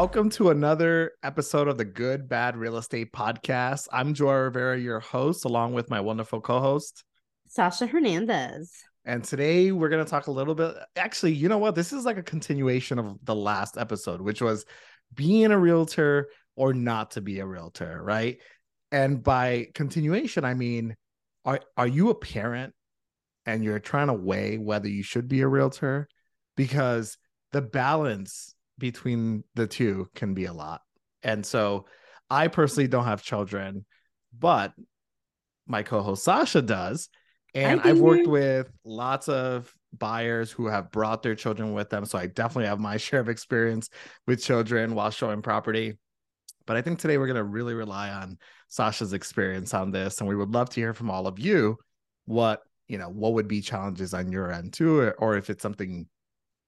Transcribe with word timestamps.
Welcome 0.00 0.30
to 0.30 0.48
another 0.48 1.12
episode 1.22 1.68
of 1.68 1.76
the 1.76 1.84
Good 1.84 2.26
Bad 2.26 2.56
Real 2.56 2.78
Estate 2.78 3.12
Podcast. 3.12 3.86
I'm 3.92 4.14
Joel 4.14 4.44
Rivera, 4.44 4.80
your 4.80 4.98
host, 4.98 5.44
along 5.44 5.74
with 5.74 5.90
my 5.90 6.00
wonderful 6.00 6.40
co-host, 6.40 7.04
Sasha 7.48 7.86
Hernandez. 7.86 8.72
And 9.04 9.22
today 9.22 9.72
we're 9.72 9.90
going 9.90 10.02
to 10.02 10.10
talk 10.10 10.28
a 10.28 10.30
little 10.30 10.54
bit. 10.54 10.74
Actually, 10.96 11.34
you 11.34 11.50
know 11.50 11.58
what? 11.58 11.74
This 11.74 11.92
is 11.92 12.06
like 12.06 12.16
a 12.16 12.22
continuation 12.22 12.98
of 12.98 13.18
the 13.24 13.34
last 13.34 13.76
episode, 13.76 14.22
which 14.22 14.40
was 14.40 14.64
being 15.14 15.52
a 15.52 15.58
realtor 15.58 16.30
or 16.56 16.72
not 16.72 17.10
to 17.10 17.20
be 17.20 17.40
a 17.40 17.46
realtor, 17.46 18.02
right? 18.02 18.38
And 18.90 19.22
by 19.22 19.66
continuation, 19.74 20.46
I 20.46 20.54
mean, 20.54 20.96
are 21.44 21.60
are 21.76 21.86
you 21.86 22.08
a 22.08 22.14
parent 22.14 22.72
and 23.44 23.62
you're 23.62 23.78
trying 23.78 24.06
to 24.06 24.14
weigh 24.14 24.56
whether 24.56 24.88
you 24.88 25.02
should 25.02 25.28
be 25.28 25.42
a 25.42 25.46
realtor? 25.46 26.08
Because 26.56 27.18
the 27.52 27.60
balance 27.60 28.54
between 28.80 29.44
the 29.54 29.68
two 29.68 30.08
can 30.16 30.34
be 30.34 30.46
a 30.46 30.52
lot. 30.52 30.80
And 31.22 31.46
so 31.46 31.86
I 32.28 32.48
personally 32.48 32.88
don't 32.88 33.04
have 33.04 33.22
children, 33.22 33.84
but 34.36 34.72
my 35.66 35.84
co-host 35.84 36.24
Sasha 36.24 36.62
does. 36.62 37.08
And 37.54 37.80
I've 37.82 37.98
worked 37.98 38.28
with 38.28 38.70
lots 38.84 39.28
of 39.28 39.72
buyers 39.92 40.50
who 40.50 40.66
have 40.66 40.90
brought 40.90 41.22
their 41.22 41.34
children 41.34 41.72
with 41.72 41.90
them. 41.90 42.04
So 42.04 42.16
I 42.16 42.26
definitely 42.26 42.66
have 42.66 42.80
my 42.80 42.96
share 42.96 43.20
of 43.20 43.28
experience 43.28 43.88
with 44.26 44.42
children 44.42 44.94
while 44.94 45.10
showing 45.10 45.42
property. 45.42 45.98
But 46.66 46.76
I 46.76 46.82
think 46.82 46.98
today 46.98 47.18
we're 47.18 47.26
going 47.26 47.36
to 47.36 47.44
really 47.44 47.74
rely 47.74 48.10
on 48.10 48.38
Sasha's 48.68 49.12
experience 49.12 49.74
on 49.74 49.90
this. 49.90 50.20
And 50.20 50.28
we 50.28 50.36
would 50.36 50.50
love 50.50 50.70
to 50.70 50.80
hear 50.80 50.94
from 50.94 51.10
all 51.10 51.26
of 51.26 51.38
you 51.38 51.76
what, 52.26 52.62
you 52.86 52.98
know, 52.98 53.08
what 53.08 53.32
would 53.32 53.48
be 53.48 53.60
challenges 53.60 54.14
on 54.14 54.30
your 54.30 54.52
end 54.52 54.72
too, 54.72 55.12
or 55.18 55.36
if 55.36 55.50
it's 55.50 55.62
something 55.62 56.06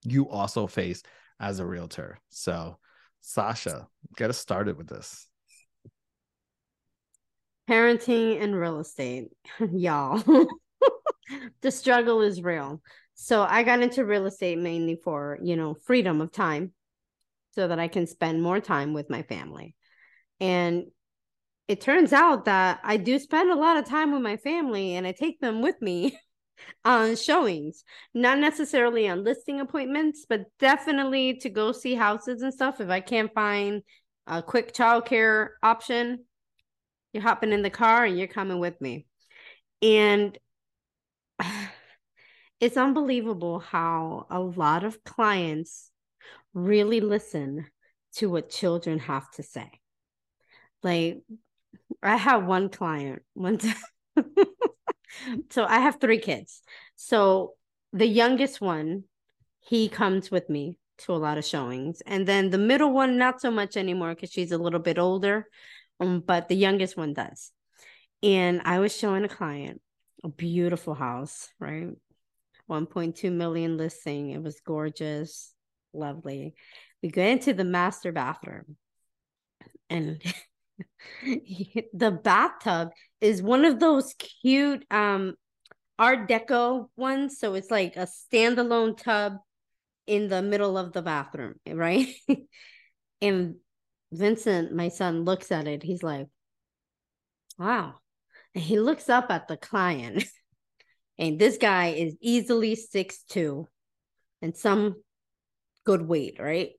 you 0.04 0.28
also 0.28 0.66
face 0.66 1.02
as 1.40 1.58
a 1.58 1.66
realtor. 1.66 2.18
So, 2.30 2.78
Sasha, 3.20 3.88
get 4.16 4.30
us 4.30 4.38
started 4.38 4.76
with 4.76 4.88
this. 4.88 5.26
Parenting 7.68 8.42
and 8.42 8.56
real 8.56 8.80
estate, 8.80 9.28
y'all. 9.72 10.22
the 11.60 11.70
struggle 11.70 12.20
is 12.20 12.42
real. 12.42 12.82
So, 13.14 13.42
I 13.42 13.62
got 13.62 13.82
into 13.82 14.04
real 14.04 14.26
estate 14.26 14.58
mainly 14.58 14.96
for, 14.96 15.38
you 15.42 15.56
know, 15.56 15.74
freedom 15.74 16.20
of 16.20 16.32
time 16.32 16.72
so 17.52 17.68
that 17.68 17.78
I 17.78 17.88
can 17.88 18.06
spend 18.06 18.42
more 18.42 18.60
time 18.60 18.92
with 18.92 19.10
my 19.10 19.22
family. 19.22 19.74
And 20.40 20.86
it 21.68 21.80
turns 21.80 22.12
out 22.12 22.46
that 22.46 22.80
I 22.82 22.96
do 22.96 23.18
spend 23.18 23.50
a 23.50 23.56
lot 23.56 23.76
of 23.76 23.84
time 23.84 24.12
with 24.12 24.22
my 24.22 24.36
family 24.36 24.96
and 24.96 25.06
I 25.06 25.12
take 25.12 25.40
them 25.40 25.62
with 25.62 25.80
me 25.80 26.18
on 26.84 27.16
showings, 27.16 27.84
not 28.14 28.38
necessarily 28.38 29.08
on 29.08 29.24
listing 29.24 29.60
appointments, 29.60 30.26
but 30.28 30.46
definitely 30.58 31.34
to 31.38 31.48
go 31.48 31.72
see 31.72 31.94
houses 31.94 32.42
and 32.42 32.52
stuff. 32.52 32.80
If 32.80 32.90
I 32.90 33.00
can't 33.00 33.32
find 33.32 33.82
a 34.26 34.42
quick 34.42 34.74
childcare 34.74 35.50
option, 35.62 36.24
you're 37.12 37.22
hopping 37.22 37.52
in 37.52 37.62
the 37.62 37.70
car 37.70 38.04
and 38.04 38.18
you're 38.18 38.28
coming 38.28 38.58
with 38.58 38.80
me. 38.80 39.06
And 39.80 40.36
it's 42.60 42.76
unbelievable 42.76 43.60
how 43.60 44.26
a 44.30 44.40
lot 44.40 44.84
of 44.84 45.02
clients 45.04 45.90
really 46.54 47.00
listen 47.00 47.66
to 48.14 48.28
what 48.28 48.50
children 48.50 48.98
have 48.98 49.30
to 49.32 49.42
say. 49.42 49.70
Like, 50.82 51.22
I 52.02 52.16
have 52.16 52.44
one 52.44 52.68
client 52.68 53.22
one 53.34 53.58
time. 53.58 53.74
So 55.50 55.64
I 55.64 55.80
have 55.80 56.00
three 56.00 56.18
kids. 56.18 56.62
So 56.96 57.54
the 57.92 58.06
youngest 58.06 58.60
one, 58.60 59.04
he 59.60 59.88
comes 59.88 60.30
with 60.30 60.48
me 60.48 60.78
to 60.98 61.12
a 61.12 61.16
lot 61.16 61.38
of 61.38 61.44
showings. 61.44 62.02
And 62.06 62.26
then 62.26 62.50
the 62.50 62.58
middle 62.58 62.92
one, 62.92 63.18
not 63.18 63.40
so 63.40 63.50
much 63.50 63.76
anymore 63.76 64.14
because 64.14 64.30
she's 64.30 64.52
a 64.52 64.58
little 64.58 64.80
bit 64.80 64.98
older. 64.98 65.46
Um, 66.00 66.20
but 66.20 66.48
the 66.48 66.56
youngest 66.56 66.96
one 66.96 67.12
does. 67.12 67.52
And 68.22 68.62
I 68.64 68.78
was 68.78 68.96
showing 68.96 69.24
a 69.24 69.28
client 69.28 69.80
a 70.24 70.28
beautiful 70.28 70.94
house, 70.94 71.48
right? 71.58 71.88
1.2 72.70 73.32
million 73.32 73.76
listing. 73.76 74.30
It 74.30 74.42
was 74.42 74.60
gorgeous, 74.60 75.52
lovely. 75.92 76.54
We 77.02 77.10
go 77.10 77.22
into 77.22 77.52
the 77.52 77.64
master 77.64 78.12
bathroom 78.12 78.76
and 79.90 80.22
the 81.22 82.20
bathtub 82.22 82.90
is 83.20 83.42
one 83.42 83.64
of 83.64 83.80
those 83.80 84.14
cute 84.14 84.84
um 84.90 85.34
art 85.98 86.28
deco 86.28 86.88
ones. 86.96 87.38
So 87.38 87.54
it's 87.54 87.70
like 87.70 87.96
a 87.96 88.06
standalone 88.06 88.96
tub 88.96 89.34
in 90.06 90.28
the 90.28 90.42
middle 90.42 90.76
of 90.76 90.92
the 90.92 91.02
bathroom 91.02 91.54
right? 91.66 92.08
And 93.20 93.54
vincent 94.12 94.74
my 94.74 94.88
son 94.88 95.24
looks 95.24 95.52
at 95.52 95.68
it. 95.68 95.82
He's 95.84 96.02
like 96.02 96.26
wow. 97.58 97.94
And 98.54 98.64
he 98.64 98.80
looks 98.80 99.08
up 99.08 99.30
at 99.30 99.48
the 99.48 99.56
client. 99.56 100.24
And 101.18 101.38
this 101.38 101.58
guy 101.58 101.88
is 101.88 102.16
easily 102.20 102.74
six 102.74 103.22
two 103.28 103.68
and 104.40 104.56
some 104.56 104.96
good 105.84 106.02
weight 106.02 106.38
right? 106.40 106.70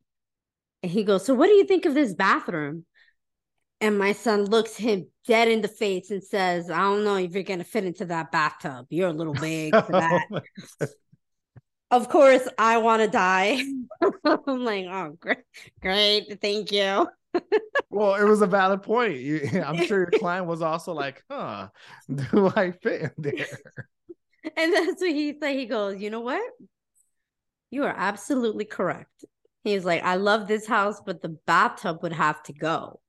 And 0.81 0.92
he 0.92 1.06
goes 1.06 1.25
so 1.25 1.34
what 1.34 1.47
do 1.47 1.53
you 1.53 1.63
think 1.63 1.86
of 1.86 1.94
this 1.94 2.13
bathroom 2.13 2.86
and 3.83 3.97
my 3.99 4.13
son 4.13 4.45
looks 4.45 4.77
him 4.77 5.07
dead 5.27 5.49
in 5.49 5.59
the 5.59 5.67
face 5.67 6.09
and 6.09 6.23
says, 6.23 6.69
I 6.69 6.79
don't 6.79 7.03
know 7.03 7.17
if 7.17 7.33
you're 7.33 7.44
going 7.44 7.59
to 7.59 7.66
fit 7.66 7.83
into 7.83 8.05
that 8.05 8.31
bathtub. 8.31 8.85
You're 8.89 9.09
a 9.09 9.13
little 9.13 9.33
big 9.33 9.75
for 9.75 9.91
that. 9.91 10.25
of 11.91 12.07
course, 12.07 12.47
I 12.57 12.77
want 12.77 13.01
to 13.01 13.09
die. 13.09 13.61
I'm 14.25 14.63
like, 14.63 14.85
oh, 14.89 15.17
great. 15.19 15.39
Great. 15.81 16.39
Thank 16.41 16.71
you. 16.71 17.09
well, 17.89 18.16
it 18.16 18.23
was 18.23 18.41
a 18.41 18.47
valid 18.47 18.83
point. 18.83 19.17
You, 19.17 19.49
I'm 19.66 19.85
sure 19.85 20.00
your 20.00 20.11
client 20.17 20.45
was 20.45 20.61
also 20.61 20.94
like, 20.94 21.21
huh, 21.29 21.67
do 22.07 22.53
I 22.55 22.71
fit 22.71 23.01
in 23.01 23.11
there? 23.17 23.59
And 24.55 24.73
that's 24.73 25.01
what 25.01 25.11
he 25.11 25.35
said. 25.41 25.57
He 25.57 25.65
goes, 25.65 26.00
you 26.00 26.09
know 26.09 26.21
what? 26.21 26.41
You 27.69 27.83
are 27.83 27.95
absolutely 27.95 28.63
correct. 28.63 29.25
He's 29.65 29.83
like, 29.83 30.03
I 30.03 30.15
love 30.15 30.47
this 30.47 30.65
house, 30.65 31.01
but 31.05 31.21
the 31.21 31.38
bathtub 31.45 32.00
would 32.01 32.13
have 32.13 32.41
to 32.44 32.53
go 32.53 33.01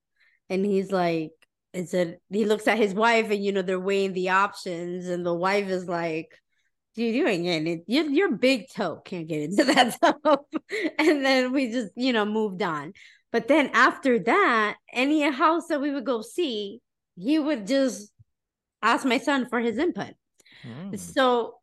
and 0.50 0.64
he's 0.64 0.90
like 0.90 1.32
is 1.74 1.92
it 1.92 2.22
he 2.30 2.44
looks 2.44 2.68
at 2.68 2.78
his 2.78 2.94
wife 2.94 3.30
and 3.30 3.44
you 3.44 3.52
know 3.52 3.60
they're 3.60 3.80
weighing 3.80 4.12
the 4.12 4.30
options. 4.30 5.08
And 5.08 5.26
the 5.26 5.34
wife 5.34 5.68
is 5.68 5.88
like 5.88 6.30
"You're 6.94 7.24
doing 7.24 7.44
it. 7.46 7.82
Your, 7.86 8.04
your 8.04 8.36
big 8.36 8.68
toe. 8.74 9.02
Can't 9.04 9.26
get 9.26 9.42
into 9.42 9.64
that 9.74 9.98
tub 10.00 10.38
and 10.98 11.24
then 11.24 11.52
we 11.52 11.70
just 11.70 11.92
you 11.96 12.12
know 12.12 12.24
moved 12.24 12.62
on. 12.62 12.92
But 13.32 13.48
then 13.48 13.70
after 13.74 14.20
that 14.20 14.76
any 14.92 15.28
house 15.28 15.66
that 15.66 15.80
we 15.80 15.90
would 15.90 16.06
go 16.06 16.22
see 16.22 16.80
he 17.16 17.38
would 17.38 17.66
just 17.66 18.12
ask 18.80 19.04
my 19.04 19.18
son 19.18 19.46
for 19.48 19.60
his 19.60 19.76
input. 19.76 20.14
Mm. 20.64 20.98
so 20.98 21.56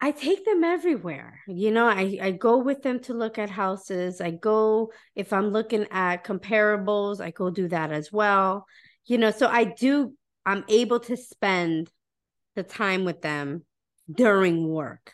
I 0.00 0.12
take 0.12 0.44
them 0.46 0.64
everywhere. 0.64 1.40
You 1.46 1.70
know, 1.70 1.86
I, 1.86 2.18
I 2.22 2.30
go 2.30 2.58
with 2.58 2.82
them 2.82 3.00
to 3.00 3.14
look 3.14 3.38
at 3.38 3.50
houses. 3.50 4.20
I 4.20 4.30
go, 4.30 4.92
if 5.14 5.32
I'm 5.32 5.48
looking 5.48 5.86
at 5.90 6.24
comparables, 6.24 7.20
I 7.20 7.30
go 7.30 7.50
do 7.50 7.68
that 7.68 7.92
as 7.92 8.10
well. 8.10 8.66
You 9.04 9.18
know, 9.18 9.30
so 9.30 9.46
I 9.46 9.64
do, 9.64 10.14
I'm 10.46 10.64
able 10.68 11.00
to 11.00 11.16
spend 11.16 11.90
the 12.56 12.62
time 12.62 13.04
with 13.04 13.20
them 13.20 13.64
during 14.10 14.66
work. 14.66 15.12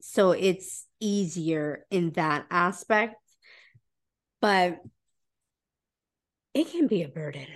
So 0.00 0.32
it's 0.32 0.86
easier 1.00 1.86
in 1.90 2.12
that 2.12 2.46
aspect. 2.50 3.16
But 4.40 4.80
it 6.52 6.70
can 6.70 6.86
be 6.88 7.02
a 7.02 7.08
burden. 7.08 7.46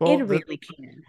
Well, 0.00 0.18
it 0.18 0.24
really 0.24 0.58
the, 0.60 0.74
can 0.76 1.02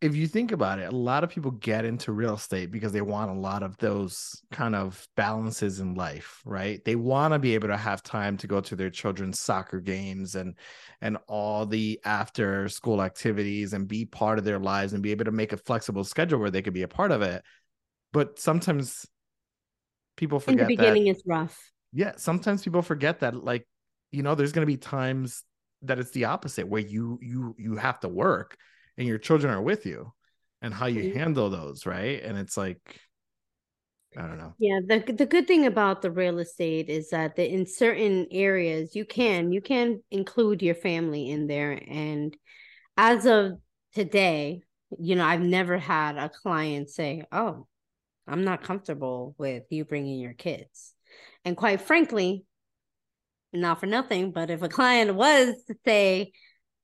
if 0.00 0.16
you 0.16 0.26
think 0.26 0.50
about 0.50 0.78
it, 0.78 0.90
a 0.90 0.96
lot 0.96 1.24
of 1.24 1.30
people 1.30 1.50
get 1.50 1.84
into 1.84 2.12
real 2.12 2.34
estate 2.34 2.70
because 2.70 2.92
they 2.92 3.02
want 3.02 3.30
a 3.30 3.34
lot 3.34 3.62
of 3.62 3.76
those 3.76 4.40
kind 4.50 4.74
of 4.74 5.06
balances 5.14 5.78
in 5.78 5.94
life, 5.94 6.40
right? 6.46 6.82
They 6.86 6.96
want 6.96 7.34
to 7.34 7.38
be 7.38 7.54
able 7.54 7.68
to 7.68 7.76
have 7.76 8.02
time 8.02 8.38
to 8.38 8.46
go 8.46 8.62
to 8.62 8.74
their 8.74 8.88
children's 8.88 9.40
soccer 9.40 9.78
games 9.78 10.36
and 10.36 10.56
and 11.02 11.18
all 11.28 11.66
the 11.66 12.00
after 12.04 12.68
school 12.70 13.02
activities 13.02 13.74
and 13.74 13.86
be 13.86 14.06
part 14.06 14.38
of 14.38 14.44
their 14.44 14.58
lives 14.58 14.94
and 14.94 15.02
be 15.02 15.10
able 15.10 15.26
to 15.26 15.32
make 15.32 15.52
a 15.52 15.58
flexible 15.58 16.04
schedule 16.04 16.38
where 16.38 16.50
they 16.50 16.62
could 16.62 16.74
be 16.74 16.82
a 16.82 16.88
part 16.88 17.12
of 17.12 17.20
it. 17.20 17.42
But 18.12 18.38
sometimes 18.38 19.06
people 20.16 20.40
forget 20.40 20.60
in 20.60 20.66
the 20.66 20.76
beginning 20.76 21.04
that, 21.04 21.10
it's 21.10 21.22
rough. 21.26 21.72
Yeah, 21.92 22.12
sometimes 22.16 22.64
people 22.64 22.82
forget 22.82 23.20
that 23.20 23.44
like 23.44 23.66
you 24.12 24.22
know 24.22 24.34
there's 24.34 24.52
going 24.52 24.66
to 24.66 24.72
be 24.72 24.78
times 24.78 25.44
that 25.82 25.98
it's 25.98 26.12
the 26.12 26.24
opposite 26.24 26.68
where 26.68 26.80
you 26.80 27.18
you 27.20 27.54
you 27.58 27.76
have 27.76 28.00
to 28.00 28.08
work 28.08 28.56
and 29.00 29.08
your 29.08 29.18
children 29.18 29.50
are 29.52 29.62
with 29.62 29.86
you 29.86 30.12
and 30.60 30.74
how 30.74 30.84
you 30.84 31.14
handle 31.14 31.48
those 31.48 31.86
right? 31.86 32.22
And 32.22 32.38
it's 32.38 32.56
like 32.56 33.00
i 34.16 34.22
don't 34.22 34.38
know. 34.38 34.52
Yeah 34.58 34.80
the, 34.86 35.12
the 35.12 35.24
good 35.24 35.46
thing 35.46 35.66
about 35.66 36.02
the 36.02 36.10
real 36.10 36.38
estate 36.40 36.88
is 36.88 37.10
that 37.10 37.36
the, 37.36 37.48
in 37.48 37.64
certain 37.64 38.26
areas 38.30 38.94
you 38.94 39.04
can 39.04 39.52
you 39.52 39.60
can 39.60 40.02
include 40.10 40.62
your 40.62 40.74
family 40.74 41.30
in 41.30 41.46
there. 41.46 41.80
And 41.88 42.36
as 42.96 43.24
of 43.24 43.52
today 43.94 44.62
you 44.98 45.16
know 45.16 45.24
i've 45.24 45.40
never 45.40 45.78
had 45.78 46.16
a 46.16 46.28
client 46.28 46.90
say 46.90 47.24
oh 47.30 47.66
i'm 48.26 48.44
not 48.44 48.64
comfortable 48.64 49.34
with 49.38 49.62
you 49.70 49.84
bringing 49.84 50.18
your 50.20 50.34
kids. 50.34 50.92
And 51.44 51.56
quite 51.56 51.80
frankly 51.80 52.44
not 53.52 53.80
for 53.80 53.86
nothing, 53.86 54.30
but 54.30 54.50
if 54.50 54.62
a 54.62 54.68
client 54.68 55.14
was 55.14 55.54
to 55.66 55.74
say, 55.84 56.32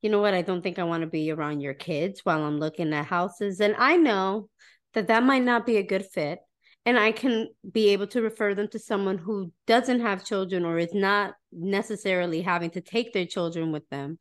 you 0.02 0.10
know 0.10 0.20
what, 0.20 0.34
I 0.34 0.42
don't 0.42 0.62
think 0.62 0.78
I 0.78 0.84
want 0.84 1.02
to 1.02 1.08
be 1.08 1.30
around 1.30 1.60
your 1.60 1.74
kids 1.74 2.20
while 2.24 2.42
I'm 2.44 2.58
looking 2.58 2.92
at 2.92 3.06
houses, 3.06 3.60
and 3.60 3.74
I 3.78 3.96
know 3.96 4.48
that 4.94 5.08
that 5.08 5.22
might 5.22 5.42
not 5.42 5.66
be 5.66 5.76
a 5.76 5.82
good 5.82 6.06
fit. 6.06 6.38
And 6.84 6.96
I 6.96 7.10
can 7.10 7.48
be 7.68 7.88
able 7.88 8.06
to 8.06 8.22
refer 8.22 8.54
them 8.54 8.68
to 8.68 8.78
someone 8.78 9.18
who 9.18 9.50
doesn't 9.66 10.02
have 10.02 10.24
children 10.24 10.64
or 10.64 10.78
is 10.78 10.94
not 10.94 11.34
necessarily 11.50 12.42
having 12.42 12.70
to 12.70 12.80
take 12.80 13.12
their 13.12 13.26
children 13.26 13.72
with 13.72 13.82
them. 13.88 14.18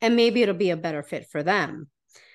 And 0.00 0.16
maybe 0.16 0.42
it'll 0.42 0.56
be 0.56 0.70
a 0.70 0.76
better 0.76 1.04
fit 1.04 1.28
for 1.30 1.44
them. 1.44 1.88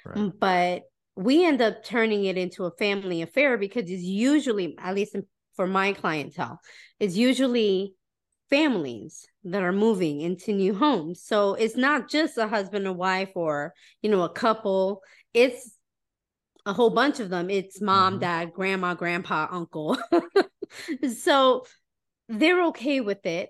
Right. 0.06 0.32
But 0.40 0.84
we 1.18 1.46
end 1.46 1.62
up 1.62 1.84
turning 1.84 2.24
it 2.24 2.38
into 2.38 2.64
a 2.64 2.72
family 2.72 3.22
affair 3.22 3.58
because 3.58 3.90
it's 3.90 4.02
usually, 4.02 4.78
at 4.80 4.96
least 4.96 5.18
for 5.58 5.68
my 5.68 5.92
clientele, 5.92 6.62
it's 6.98 7.18
usually 7.18 7.96
families 8.50 9.28
that 9.44 9.62
are 9.62 9.72
moving 9.72 10.22
into 10.22 10.54
new 10.54 10.74
homes. 10.74 11.22
So 11.24 11.54
it's 11.56 11.76
not 11.76 12.10
just 12.10 12.38
a 12.38 12.48
husband 12.48 12.88
and 12.88 12.98
wife 12.98 13.32
or, 13.36 13.74
you 14.02 14.10
know, 14.10 14.22
a 14.24 14.30
couple. 14.30 15.02
It's 15.34 15.76
a 16.66 16.74
whole 16.74 16.90
bunch 16.90 17.20
of 17.20 17.30
them. 17.30 17.50
It's 17.50 17.82
mom, 17.82 18.14
mm-hmm. 18.14 18.22
dad, 18.22 18.54
grandma, 18.54 18.94
grandpa, 18.94 19.48
uncle. 19.52 19.98
so 21.18 21.66
they're 22.30 22.66
okay 22.68 23.02
with 23.02 23.26
it. 23.26 23.50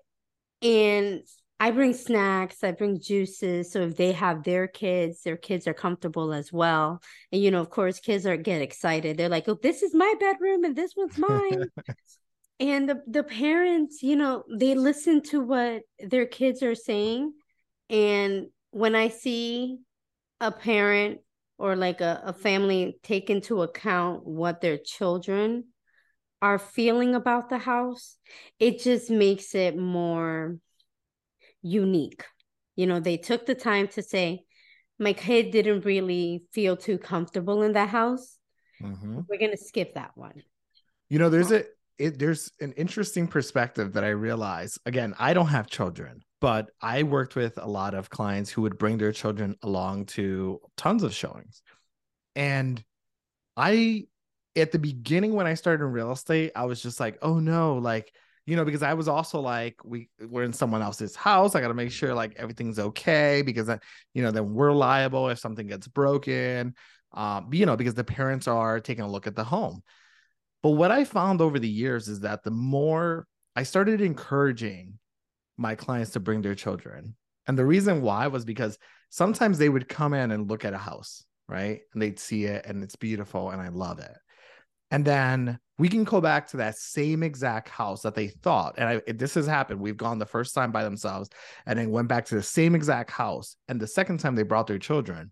And 0.62 1.22
I 1.60 1.72
bring 1.72 1.94
snacks, 1.94 2.64
I 2.64 2.72
bring 2.72 3.00
juices. 3.00 3.72
So 3.72 3.82
if 3.82 3.96
they 3.96 4.12
have 4.12 4.44
their 4.44 4.68
kids, 4.68 5.22
their 5.22 5.38
kids 5.38 5.68
are 5.68 5.74
comfortable 5.74 6.34
as 6.34 6.52
well. 6.52 7.02
And 7.32 7.42
you 7.42 7.52
know, 7.52 7.62
of 7.62 7.70
course, 7.70 8.00
kids 8.00 8.26
are 8.26 8.36
get 8.36 8.62
excited. 8.62 9.18
They're 9.18 9.30
like, 9.30 9.48
"Oh, 9.48 9.58
this 9.62 9.82
is 9.82 9.94
my 9.96 10.14
bedroom 10.20 10.66
and 10.66 10.76
this 10.76 10.94
one's 10.96 11.18
mine." 11.18 11.70
and 12.60 12.90
the, 12.90 13.02
the 13.08 13.24
parents 13.24 14.02
you 14.02 14.16
know 14.16 14.44
they 14.54 14.76
listen 14.76 15.22
to 15.22 15.42
what 15.42 15.84
their 16.00 16.26
kids 16.26 16.64
are 16.64 16.76
saying. 16.76 17.34
And 17.90 18.48
when 18.72 18.96
i 18.96 19.08
see 19.08 19.78
a 20.42 20.52
parent 20.52 21.20
or 21.58 21.76
like 21.76 22.02
a, 22.02 22.22
a 22.26 22.34
family 22.34 22.98
take 23.04 23.30
into 23.30 23.62
account 23.62 24.26
what 24.26 24.60
their 24.60 24.78
children 24.78 25.66
are 26.42 26.60
feeling 26.60 27.16
about 27.16 27.50
the 27.50 27.58
house 27.58 28.18
it 28.60 28.80
just 28.80 29.10
makes 29.10 29.56
it 29.56 29.78
more 29.78 30.58
unique. 31.66 32.24
You 32.76 32.88
know 32.88 33.00
they 33.00 33.18
took 33.18 33.46
the 33.46 33.56
time 33.56 33.88
to 33.90 34.04
say 34.04 34.44
my 35.00 35.14
kid 35.14 35.52
didn't 35.52 35.86
really 35.86 36.44
feel 36.54 36.78
too 36.78 36.98
comfortable 36.98 37.64
in 37.64 37.74
the 37.74 37.86
house. 37.86 38.38
Mm-hmm. 38.82 39.22
we're 39.30 39.40
gonna 39.40 39.58
skip 39.58 39.96
that 39.96 40.12
one. 40.16 40.44
You 41.10 41.20
know 41.20 41.30
there's 41.30 41.52
a 41.52 41.64
it, 41.98 42.20
there's 42.20 42.52
an 42.60 42.74
interesting 42.74 43.28
perspective 43.28 43.94
that 43.94 44.04
I 44.04 44.10
realize. 44.10 44.78
Again, 44.86 45.14
I 45.20 45.34
don't 45.34 45.48
have 45.48 45.68
children, 45.68 46.22
but 46.42 46.70
I 46.82 47.04
worked 47.04 47.36
with 47.36 47.58
a 47.58 47.68
lot 47.68 47.94
of 47.94 48.10
clients 48.10 48.50
who 48.50 48.62
would 48.64 48.78
bring 48.78 48.98
their 48.98 49.12
children 49.12 49.56
along 49.64 50.06
to 50.08 50.60
tons 50.78 51.04
of 51.04 51.14
showings. 51.14 51.62
And 52.36 52.84
I, 53.56 54.04
at 54.56 54.72
the 54.72 54.80
beginning 54.80 55.34
when 55.34 55.48
I 55.48 55.54
started 55.54 55.86
in 55.86 55.92
real 55.92 56.12
estate, 56.12 56.52
I 56.56 56.66
was 56.66 56.82
just 56.82 57.00
like, 57.00 57.18
oh 57.22 57.40
no, 57.40 57.76
like, 57.76 58.12
you 58.46 58.56
know, 58.56 58.66
because 58.66 58.84
I 58.84 58.94
was 58.94 59.08
also 59.08 59.40
like, 59.40 59.76
we 59.84 60.10
we're 60.20 60.44
in 60.44 60.54
someone 60.54 60.82
else's 60.82 61.16
house. 61.16 61.56
I 61.56 61.62
got 61.62 61.70
to 61.70 61.74
make 61.74 61.92
sure 61.92 62.14
like 62.14 62.36
everything's 62.36 62.78
okay 62.78 63.42
because, 63.42 63.68
then, 63.68 63.80
you 64.14 64.22
know, 64.22 64.32
then 64.32 64.54
we're 64.54 64.72
liable 64.72 65.30
if 65.30 65.40
something 65.40 65.66
gets 65.66 65.88
broken. 65.88 66.76
Um, 67.14 67.50
you 67.54 67.66
know, 67.66 67.78
because 67.78 67.94
the 67.94 68.04
parents 68.04 68.48
are 68.48 68.80
taking 68.82 69.06
a 69.06 69.10
look 69.10 69.26
at 69.26 69.36
the 69.36 69.44
home. 69.44 69.82
But 70.66 70.72
what 70.72 70.90
I 70.90 71.04
found 71.04 71.42
over 71.42 71.60
the 71.60 71.70
years 71.70 72.08
is 72.08 72.22
that 72.22 72.42
the 72.42 72.50
more 72.50 73.28
I 73.56 73.62
started 73.62 74.02
encouraging 74.02 74.98
my 75.58 75.76
clients 75.76 76.14
to 76.14 76.20
bring 76.20 76.42
their 76.42 76.56
children. 76.56 77.16
And 77.46 77.56
the 77.56 77.68
reason 77.68 78.02
why 78.02 78.26
was 78.26 78.46
because 78.46 78.80
sometimes 79.12 79.60
they 79.60 79.70
would 79.70 79.88
come 79.88 80.16
in 80.16 80.32
and 80.32 80.50
look 80.50 80.66
at 80.66 80.74
a 80.74 80.80
house, 80.80 81.24
right? 81.48 81.82
And 81.94 82.02
they'd 82.02 82.18
see 82.18 82.46
it 82.46 82.66
and 82.66 82.84
it's 82.84 82.96
beautiful 82.96 83.52
and 83.52 83.62
I 83.62 83.68
love 83.68 84.00
it. 84.00 84.18
And 84.90 85.06
then 85.06 85.60
we 85.78 85.88
can 85.88 86.04
go 86.04 86.20
back 86.20 86.48
to 86.48 86.58
that 86.58 86.80
same 86.80 87.22
exact 87.22 87.70
house 87.70 88.02
that 88.02 88.16
they 88.16 88.30
thought. 88.30 88.74
And 88.80 88.90
I, 88.90 89.12
this 89.12 89.36
has 89.36 89.46
happened. 89.46 89.80
We've 89.80 89.96
gone 89.96 90.18
the 90.18 90.26
first 90.26 90.56
time 90.56 90.72
by 90.72 90.84
themselves 90.84 91.30
and 91.68 91.78
then 91.78 91.92
went 91.92 92.08
back 92.08 92.26
to 92.26 92.36
the 92.36 92.42
same 92.42 92.74
exact 92.74 93.12
house. 93.12 93.56
And 93.68 93.80
the 93.80 93.86
second 93.86 94.20
time 94.20 94.34
they 94.34 94.42
brought 94.42 94.66
their 94.66 94.80
children. 94.80 95.32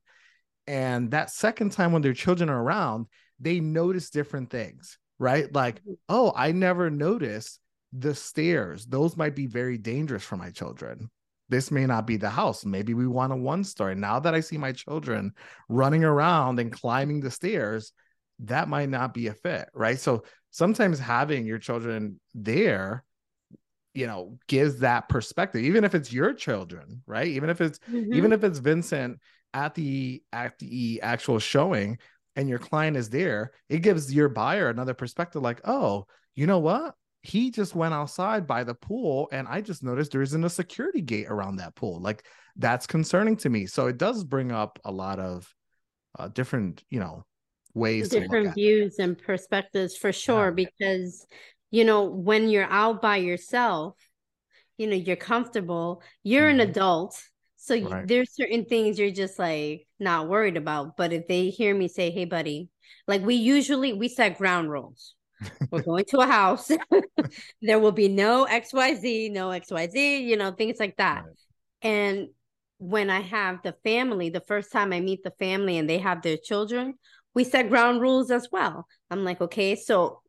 And 0.68 1.09
that 1.09 1.31
second 1.31 1.71
time 1.71 1.91
when 1.91 2.03
their 2.03 2.13
children 2.13 2.51
are 2.51 2.62
around, 2.62 3.07
they 3.39 3.59
notice 3.59 4.12
different 4.12 4.51
things 4.51 5.00
right? 5.24 5.54
Like, 5.56 5.80
mm-hmm. 5.80 5.94
oh, 6.10 6.34
I 6.36 6.52
never 6.52 6.90
noticed 6.90 7.60
the 7.94 8.14
stairs. 8.14 8.86
Those 8.86 9.16
might 9.16 9.36
be 9.36 9.48
very 9.48 9.78
dangerous 9.78 10.24
for 10.24 10.36
my 10.36 10.50
children. 10.50 11.10
This 11.48 11.72
may 11.72 11.86
not 11.86 12.06
be 12.06 12.18
the 12.18 12.30
house. 12.30 12.66
Maybe 12.66 12.94
we 12.94 13.08
want 13.08 13.31
a 13.31 13.36
one 13.36 13.64
story. 13.64 13.96
Now 13.96 14.20
that 14.20 14.36
I 14.36 14.42
see 14.42 14.58
my 14.58 14.74
children 14.74 15.34
running 15.70 16.04
around 16.04 16.60
and 16.60 16.74
climbing 16.74 17.22
the 17.22 17.31
stairs, 17.31 17.94
that 18.40 18.68
might 18.68 18.90
not 18.90 19.14
be 19.14 19.28
a 19.28 19.34
fit, 19.34 19.70
right? 19.74 19.98
So 19.98 20.24
sometimes 20.52 21.00
having 21.00 21.46
your 21.46 21.60
children 21.60 22.19
there, 22.34 23.06
you 23.94 24.08
know, 24.08 24.38
gives 24.48 24.80
that 24.80 25.08
perspective, 25.08 25.62
even 25.62 25.86
if 25.86 25.96
it's 25.96 26.12
your 26.12 26.34
children, 26.34 27.02
right? 27.06 27.28
Even 27.28 27.50
if 27.50 27.62
it's 27.62 27.80
mm-hmm. 27.80 28.14
even 28.14 28.34
if 28.34 28.44
it's 28.44 28.60
Vincent 28.60 29.19
at 29.54 29.76
the 29.76 30.22
at 30.34 30.58
the 30.60 31.02
actual 31.02 31.40
showing, 31.40 32.00
and 32.35 32.50
your 32.50 32.59
client 32.59 32.97
is 32.97 33.09
there, 33.09 33.51
it 33.69 33.80
gives 33.80 34.13
your 34.13 34.30
buyer 34.30 34.69
another 34.69 34.94
perspective 34.94 35.41
like, 35.41 35.62
oh, 35.65 36.06
you 36.35 36.47
know 36.47 36.59
what? 36.59 36.95
He 37.21 37.51
just 37.51 37.75
went 37.75 37.94
outside 37.94 38.47
by 38.47 38.63
the 38.63 38.75
pool 38.75 39.30
and 39.31 39.47
I 39.47 39.62
just 39.62 39.83
noticed 39.83 40.12
there 40.12 40.21
isn't 40.21 40.44
a 40.44 40.50
security 40.50 41.01
gate 41.01 41.27
around 41.30 41.57
that 41.57 41.75
pool. 41.75 42.01
Like 42.01 42.25
that's 42.56 42.88
concerning 42.88 43.38
to 43.38 43.50
me. 43.50 43.65
So 43.65 43.88
it 43.88 43.97
does 43.97 44.24
bring 44.24 44.51
up 44.51 44.80
a 44.83 44.91
lot 44.91 45.19
of 45.19 45.53
uh, 46.19 46.27
different, 46.27 46.83
you 46.89 47.00
know, 47.00 47.24
ways 47.74 48.09
different 48.09 48.53
views 48.53 49.00
and 49.00 49.18
perspectives 49.18 49.97
for 49.97 50.12
sure 50.12 50.47
yeah. 50.47 50.65
because 50.65 51.25
you 51.71 51.83
know 51.83 52.03
when 52.03 52.50
you're 52.50 52.69
out 52.69 53.01
by 53.01 53.18
yourself 53.18 53.95
you 54.77 54.88
know 54.88 54.95
you're 54.95 55.15
comfortable 55.15 56.01
you're 56.24 56.50
mm-hmm. 56.50 56.59
an 56.59 56.69
adult 56.69 57.21
so 57.63 57.80
right. 57.80 58.06
there's 58.06 58.36
certain 58.36 58.65
things 58.65 59.00
you're 59.00 59.10
just 59.10 59.39
like 59.39 59.88
not 59.98 60.27
worried 60.27 60.57
about. 60.57 60.98
But 60.98 61.13
if 61.13 61.30
they 61.30 61.50
hear 61.50 61.74
me 61.74 61.88
say, 61.88 62.12
"Hey, 62.12 62.25
buddy," 62.25 62.68
like 63.07 63.21
we 63.21 63.35
usually 63.35 63.94
we 63.94 64.09
set 64.09 64.38
ground 64.38 64.69
rules. 64.69 65.16
We're 65.71 65.81
going 65.92 66.04
to 66.09 66.19
a 66.19 66.28
house. 66.28 66.69
there 67.61 67.80
will 67.80 67.94
be 67.94 68.09
no 68.09 68.44
X 68.44 68.73
Y 68.73 68.95
Z, 68.95 69.30
no 69.30 69.52
X 69.52 69.71
Y 69.71 69.88
Z, 69.88 70.18
you 70.23 70.35
know, 70.35 70.52
things 70.52 70.78
like 70.78 70.97
that. 70.97 71.23
Right. 71.23 71.35
And 71.83 72.28
when 72.80 73.09
I 73.09 73.21
have 73.21 73.61
the 73.64 73.76
family, 73.85 74.30
the 74.30 74.42
first 74.42 74.73
time 74.73 74.92
I 74.92 74.99
meet 74.99 75.23
the 75.23 75.33
family 75.40 75.78
and 75.78 75.90
they 75.90 75.99
have 75.99 76.21
their 76.21 76.35
children, 76.35 76.95
we 77.33 77.45
set 77.45 77.69
ground 77.69 78.02
rules 78.02 78.30
as 78.30 78.49
well. 78.52 78.88
I'm 79.09 79.23
like, 79.23 79.40
okay, 79.40 79.78
so 79.78 80.21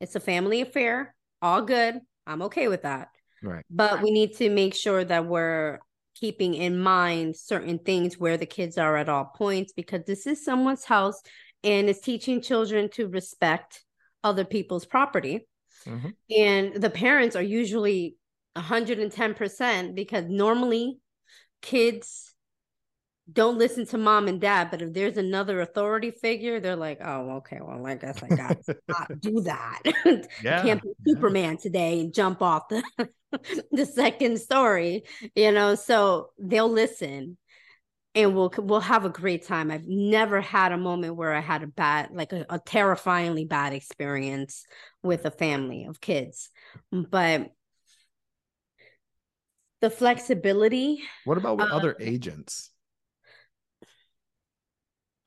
it's 0.00 0.16
a 0.16 0.20
family 0.20 0.62
affair, 0.62 1.14
all 1.40 1.62
good. 1.62 2.00
I'm 2.26 2.42
okay 2.42 2.66
with 2.66 2.82
that. 2.82 3.10
Right. 3.40 3.64
But 3.70 4.02
we 4.02 4.10
need 4.10 4.34
to 4.38 4.50
make 4.50 4.74
sure 4.74 5.04
that 5.04 5.26
we're 5.26 5.78
keeping 6.22 6.54
in 6.54 6.78
mind 6.78 7.36
certain 7.36 7.80
things 7.80 8.16
where 8.16 8.36
the 8.36 8.46
kids 8.46 8.78
are 8.78 8.96
at 8.96 9.08
all 9.08 9.24
points 9.24 9.72
because 9.72 10.04
this 10.06 10.24
is 10.24 10.44
someone's 10.44 10.84
house 10.84 11.20
and 11.64 11.90
it's 11.90 12.00
teaching 12.00 12.40
children 12.40 12.88
to 12.88 13.08
respect 13.08 13.82
other 14.22 14.44
people's 14.44 14.86
property. 14.86 15.48
Mm-hmm. 15.84 16.10
And 16.30 16.80
the 16.80 16.90
parents 16.90 17.34
are 17.34 17.42
usually 17.42 18.14
110% 18.56 19.96
because 19.96 20.26
normally 20.28 20.98
kids 21.60 22.32
don't 23.32 23.58
listen 23.58 23.84
to 23.86 23.98
mom 23.98 24.28
and 24.28 24.40
dad, 24.40 24.70
but 24.70 24.80
if 24.80 24.92
there's 24.92 25.16
another 25.16 25.60
authority 25.60 26.12
figure, 26.12 26.60
they're 26.60 26.76
like, 26.76 27.00
oh, 27.02 27.38
okay, 27.38 27.58
well, 27.60 27.84
I 27.84 27.96
guess 27.96 28.22
I 28.22 28.28
got 28.28 28.58
to 29.08 29.16
do 29.16 29.40
that. 29.40 29.80
Yeah, 30.44 30.62
can't 30.62 30.82
be 30.82 30.90
yeah. 31.04 31.14
Superman 31.14 31.56
today 31.56 31.98
and 31.98 32.14
jump 32.14 32.42
off 32.42 32.68
the 32.68 32.84
the 33.72 33.86
second 33.86 34.40
story, 34.40 35.04
you 35.34 35.52
know. 35.52 35.74
So 35.74 36.30
they'll 36.38 36.70
listen, 36.70 37.36
and 38.14 38.34
we'll 38.34 38.52
we'll 38.58 38.80
have 38.80 39.04
a 39.04 39.10
great 39.10 39.46
time. 39.46 39.70
I've 39.70 39.86
never 39.86 40.40
had 40.40 40.72
a 40.72 40.78
moment 40.78 41.16
where 41.16 41.34
I 41.34 41.40
had 41.40 41.62
a 41.62 41.66
bad, 41.66 42.10
like 42.12 42.32
a, 42.32 42.46
a 42.48 42.58
terrifyingly 42.58 43.44
bad 43.44 43.72
experience 43.72 44.64
with 45.02 45.24
a 45.24 45.30
family 45.30 45.84
of 45.84 46.00
kids, 46.00 46.50
but 46.90 47.50
the 49.80 49.90
flexibility. 49.90 51.02
What 51.24 51.38
about 51.38 51.58
with 51.58 51.70
uh, 51.70 51.76
other 51.76 51.96
agents? 52.00 52.70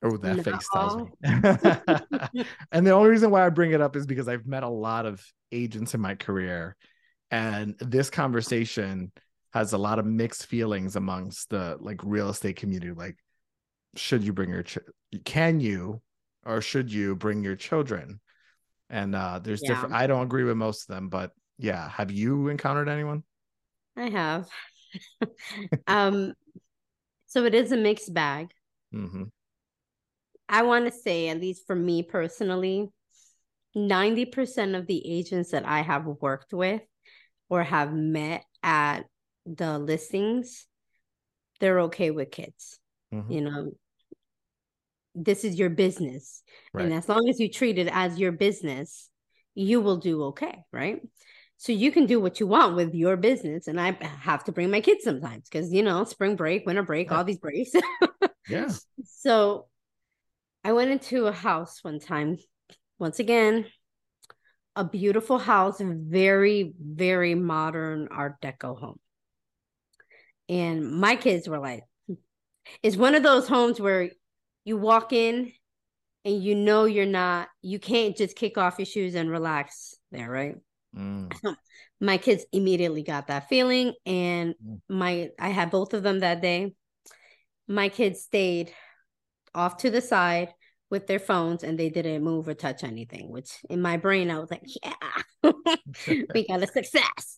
Oh, 0.01 0.17
that 0.17 0.37
no. 0.37 0.43
face 0.43 0.67
tells 0.71 0.97
me. 0.97 1.03
and 2.71 2.85
the 2.85 2.91
only 2.91 3.09
reason 3.09 3.31
why 3.31 3.45
I 3.45 3.49
bring 3.49 3.71
it 3.71 3.81
up 3.81 3.95
is 3.95 4.05
because 4.05 4.27
I've 4.27 4.45
met 4.45 4.63
a 4.63 4.69
lot 4.69 5.05
of 5.05 5.23
agents 5.51 5.93
in 5.93 6.01
my 6.01 6.15
career, 6.15 6.75
and 7.31 7.75
this 7.79 8.09
conversation 8.09 9.11
has 9.53 9.73
a 9.73 9.77
lot 9.77 9.99
of 9.99 10.05
mixed 10.05 10.47
feelings 10.47 10.95
amongst 10.95 11.49
the 11.49 11.77
like 11.79 12.01
real 12.03 12.29
estate 12.29 12.57
community. 12.57 12.91
Like, 12.91 13.17
should 13.95 14.23
you 14.23 14.33
bring 14.33 14.49
your 14.49 14.63
ch- 14.63 14.79
can 15.23 15.59
you 15.59 16.01
or 16.45 16.61
should 16.61 16.91
you 16.91 17.15
bring 17.15 17.43
your 17.43 17.55
children? 17.55 18.19
And 18.89 19.15
uh 19.15 19.39
there's 19.39 19.61
yeah. 19.63 19.69
different. 19.69 19.95
I 19.95 20.07
don't 20.07 20.23
agree 20.23 20.43
with 20.43 20.57
most 20.57 20.89
of 20.89 20.95
them, 20.95 21.09
but 21.09 21.31
yeah. 21.57 21.89
Have 21.89 22.11
you 22.11 22.49
encountered 22.49 22.89
anyone? 22.89 23.23
I 23.95 24.09
have. 24.09 24.47
um, 25.87 26.33
so 27.27 27.45
it 27.45 27.55
is 27.55 27.71
a 27.71 27.77
mixed 27.77 28.13
bag. 28.13 28.49
Mm-hmm. 28.93 29.23
I 30.47 30.61
want 30.63 30.85
to 30.85 30.91
say, 30.91 31.29
at 31.29 31.39
least 31.39 31.65
for 31.65 31.75
me 31.75 32.03
personally, 32.03 32.89
90% 33.75 34.77
of 34.77 34.85
the 34.87 35.01
agents 35.05 35.51
that 35.51 35.65
I 35.65 35.81
have 35.81 36.05
worked 36.05 36.53
with 36.53 36.81
or 37.49 37.63
have 37.63 37.93
met 37.93 38.43
at 38.63 39.05
the 39.45 39.77
listings, 39.79 40.65
they're 41.59 41.81
okay 41.81 42.11
with 42.11 42.31
kids. 42.31 42.79
Mhm. 43.13 43.31
You 43.31 43.41
know, 43.41 43.71
this 45.13 45.43
is 45.43 45.57
your 45.57 45.69
business. 45.69 46.43
Right. 46.73 46.85
And 46.85 46.93
as 46.93 47.07
long 47.07 47.29
as 47.29 47.39
you 47.39 47.49
treat 47.49 47.77
it 47.77 47.87
as 47.91 48.19
your 48.19 48.31
business, 48.31 49.09
you 49.53 49.79
will 49.81 49.97
do 49.97 50.23
okay. 50.25 50.63
Right. 50.71 51.01
So 51.57 51.71
you 51.71 51.91
can 51.91 52.05
do 52.05 52.19
what 52.19 52.39
you 52.41 52.47
want 52.47 52.75
with 52.75 52.93
your 52.93 53.15
business. 53.15 53.67
And 53.67 53.79
I 53.79 53.91
have 54.03 54.43
to 54.45 54.51
bring 54.51 54.71
my 54.71 54.81
kids 54.81 55.05
sometimes 55.05 55.47
because, 55.49 55.71
you 55.71 55.83
know, 55.83 56.03
spring 56.03 56.35
break, 56.35 56.65
winter 56.65 56.83
break, 56.83 57.09
Yeah. 57.09 57.17
all 57.17 57.23
these 57.23 57.39
breaks. 57.39 57.71
Yeah. 58.49 58.69
So 59.05 59.67
I 60.63 60.73
went 60.73 60.91
into 60.91 61.27
a 61.27 61.31
house 61.31 61.83
one 61.83 61.99
time. 61.99 62.37
Once 62.99 63.19
again, 63.19 63.65
a 64.75 64.83
beautiful 64.83 65.37
house, 65.37 65.79
very, 65.81 66.73
very 66.79 67.35
modern 67.35 68.07
Art 68.11 68.41
Deco 68.41 68.79
home. 68.79 68.99
And 70.49 70.91
my 70.91 71.15
kids 71.15 71.47
were 71.47 71.59
like, 71.59 71.83
it's 72.83 72.97
one 72.97 73.15
of 73.15 73.23
those 73.23 73.47
homes 73.47 73.79
where 73.79 74.09
you 74.63 74.77
walk 74.77 75.13
in 75.13 75.51
and 76.23 76.43
you 76.43 76.55
know 76.55 76.85
you're 76.85 77.05
not, 77.05 77.47
you 77.61 77.79
can't 77.79 78.17
just 78.17 78.35
kick 78.35 78.57
off 78.57 78.79
your 78.79 78.85
shoes 78.85 79.15
and 79.15 79.29
relax 79.29 79.95
there, 80.11 80.29
right? 80.29 80.55
Mm. 80.95 81.31
my 82.01 82.17
kids 82.17 82.45
immediately 82.51 83.03
got 83.03 83.27
that 83.27 83.49
feeling 83.49 83.93
and 84.05 84.55
Mm. 84.65 84.81
my 84.89 85.29
i 85.39 85.49
had 85.49 85.71
both 85.71 85.93
of 85.93 86.03
them 86.03 86.19
that 86.19 86.41
day 86.41 86.73
my 87.67 87.89
kids 87.89 88.21
stayed 88.21 88.71
off 89.53 89.77
to 89.77 89.89
the 89.89 90.01
side 90.01 90.53
with 90.91 91.07
their 91.07 91.19
phones 91.19 91.63
and 91.63 91.77
they 91.79 91.89
didn't 91.89 92.23
move 92.23 92.47
or 92.47 92.53
touch 92.53 92.83
anything 92.83 93.29
which 93.31 93.51
in 93.69 93.81
my 93.81 93.97
brain 93.97 94.29
i 94.31 94.39
was 94.39 94.51
like 94.51 94.63
yeah 94.83 95.51
we 96.33 96.47
got 96.47 96.61
a 96.63 96.67
success 96.67 97.37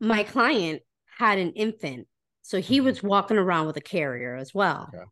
my 0.00 0.22
client 0.24 0.82
had 1.18 1.38
an 1.38 1.52
infant 1.52 2.06
so 2.42 2.60
he 2.60 2.80
Mhm. 2.80 2.84
was 2.84 3.02
walking 3.02 3.38
around 3.38 3.66
with 3.66 3.76
a 3.76 3.80
carrier 3.80 4.34
as 4.34 4.52
well 4.52 4.90
Okay. 4.92 5.04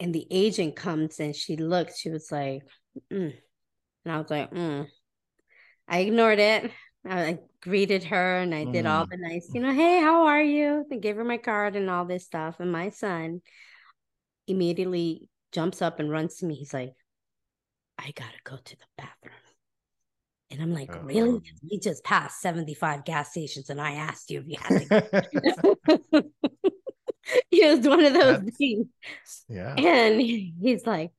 and 0.00 0.14
the 0.14 0.26
agent 0.30 0.76
comes 0.76 1.18
and 1.20 1.34
she 1.34 1.56
looked 1.56 1.96
she 1.96 2.10
was 2.10 2.30
like 2.30 2.62
mm. 3.12 3.32
and 4.04 4.12
i 4.12 4.18
was 4.18 4.30
like 4.30 4.50
mm. 4.52 4.86
i 5.88 5.98
ignored 5.98 6.38
it 6.38 6.70
I, 7.04 7.38
greeted 7.60 8.04
her 8.04 8.36
and 8.38 8.54
i 8.54 8.64
did 8.64 8.86
all 8.86 9.04
Mm. 9.06 9.10
the 9.10 9.16
nice 9.16 9.50
you 9.52 9.60
know 9.60 9.72
hey 9.72 10.00
how 10.00 10.26
are 10.26 10.42
you 10.42 10.84
and 10.90 11.02
gave 11.02 11.16
her 11.16 11.24
my 11.24 11.38
card 11.38 11.74
and 11.74 11.90
all 11.90 12.04
this 12.04 12.24
stuff 12.24 12.60
and 12.60 12.70
my 12.70 12.90
son 12.90 13.40
immediately 14.46 15.28
jumps 15.52 15.82
up 15.82 16.00
and 16.00 16.10
runs 16.10 16.36
to 16.36 16.46
me 16.46 16.54
he's 16.54 16.74
like 16.74 16.92
i 17.98 18.12
gotta 18.14 18.38
go 18.44 18.56
to 18.56 18.76
the 18.76 18.84
bathroom 18.96 19.34
and 20.50 20.62
i'm 20.62 20.72
like 20.72 20.90
really 21.04 21.20
Um. 21.20 21.42
we 21.70 21.78
just 21.78 22.04
passed 22.04 22.40
75 22.40 23.04
gas 23.04 23.30
stations 23.30 23.70
and 23.70 23.80
i 23.80 23.92
asked 23.92 24.30
you 24.30 24.40
if 24.40 24.46
you 24.46 24.56
had 24.60 24.80
to 24.80 26.20
go 26.20 26.22
it 27.50 27.76
was 27.76 27.86
one 27.86 28.04
of 28.04 28.14
those 28.14 28.40
things 28.56 28.86
yeah. 29.48 29.74
and 29.74 30.20
he's 30.20 30.86
like, 30.86 31.10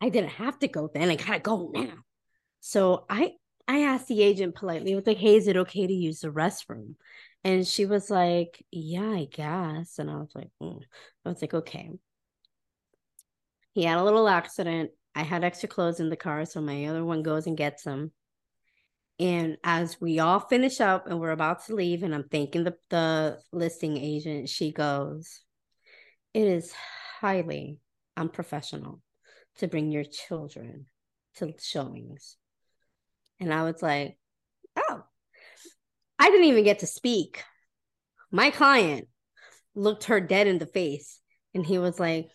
I 0.00 0.08
didn't 0.08 0.30
have 0.30 0.58
to 0.60 0.68
go 0.68 0.90
then. 0.92 1.10
I 1.10 1.16
gotta 1.16 1.38
go 1.38 1.70
now. 1.72 1.94
So 2.60 3.06
I 3.08 3.32
I 3.66 3.82
asked 3.82 4.08
the 4.08 4.22
agent 4.22 4.54
politely, 4.54 4.92
I 4.92 4.96
was 4.96 5.06
like, 5.06 5.16
hey, 5.16 5.36
is 5.36 5.48
it 5.48 5.56
okay 5.56 5.86
to 5.86 5.92
use 5.92 6.20
the 6.20 6.28
restroom? 6.28 6.96
And 7.42 7.66
she 7.66 7.86
was 7.86 8.10
like, 8.10 8.64
Yeah, 8.70 9.08
I 9.10 9.26
guess. 9.30 9.98
And 9.98 10.10
I 10.10 10.16
was 10.16 10.32
like, 10.34 10.48
"Mm." 10.62 10.80
I 11.24 11.28
was 11.28 11.40
like, 11.40 11.54
okay. 11.54 11.90
He 13.74 13.82
had 13.82 13.98
a 13.98 14.04
little 14.04 14.28
accident. 14.28 14.92
I 15.16 15.22
had 15.22 15.44
extra 15.44 15.68
clothes 15.68 16.00
in 16.00 16.08
the 16.08 16.16
car, 16.16 16.44
so 16.46 16.60
my 16.60 16.86
other 16.86 17.04
one 17.04 17.22
goes 17.22 17.46
and 17.46 17.56
gets 17.56 17.82
them. 17.82 18.12
And 19.18 19.58
as 19.62 20.00
we 20.00 20.20
all 20.20 20.40
finish 20.40 20.80
up 20.80 21.06
and 21.06 21.20
we're 21.20 21.30
about 21.30 21.66
to 21.66 21.74
leave, 21.74 22.02
and 22.02 22.14
I'm 22.14 22.28
thanking 22.28 22.64
the, 22.64 22.76
the 22.90 23.38
listing 23.52 23.96
agent, 23.96 24.48
she 24.48 24.72
goes, 24.72 25.40
It 26.32 26.46
is 26.46 26.72
highly 27.20 27.78
unprofessional 28.16 29.02
to 29.56 29.68
bring 29.68 29.90
your 29.90 30.04
children 30.04 30.86
to 31.36 31.52
showings. 31.60 32.36
And 33.40 33.52
I 33.52 33.64
was 33.64 33.82
like, 33.82 34.18
Oh, 34.76 35.02
I 36.18 36.30
didn't 36.30 36.46
even 36.46 36.64
get 36.64 36.80
to 36.80 36.86
speak. 36.86 37.42
My 38.30 38.50
client 38.50 39.08
looked 39.74 40.04
her 40.04 40.20
dead 40.20 40.46
in 40.46 40.58
the 40.58 40.66
face 40.66 41.20
and 41.54 41.66
he 41.66 41.78
was 41.78 41.98
like, 41.98 42.28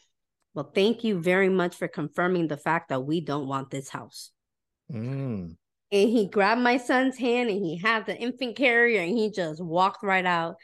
Well, 0.59 0.71
thank 0.75 1.05
you 1.05 1.21
very 1.21 1.47
much 1.47 1.77
for 1.77 1.87
confirming 1.87 2.49
the 2.49 2.57
fact 2.57 2.89
that 2.89 3.05
we 3.05 3.21
don't 3.21 3.47
want 3.47 3.71
this 3.71 3.87
house 3.87 4.31
Mm. 4.91 5.55
and 5.89 6.09
he 6.09 6.27
grabbed 6.27 6.59
my 6.59 6.75
son's 6.75 7.17
hand 7.17 7.49
and 7.49 7.63
he 7.63 7.77
had 7.77 8.05
the 8.05 8.17
infant 8.17 8.57
carrier 8.57 8.99
and 8.99 9.17
he 9.17 9.31
just 9.31 9.63
walked 9.63 10.03
right 10.03 10.25
out. 10.25 10.57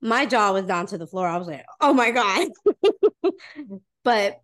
My 0.00 0.26
jaw 0.26 0.52
was 0.52 0.66
down 0.66 0.86
to 0.86 0.98
the 0.98 1.08
floor. 1.08 1.26
I 1.26 1.38
was 1.38 1.48
like, 1.48 1.64
oh 1.80 1.92
my 1.92 2.12
God. 2.12 2.50
but 4.04 4.40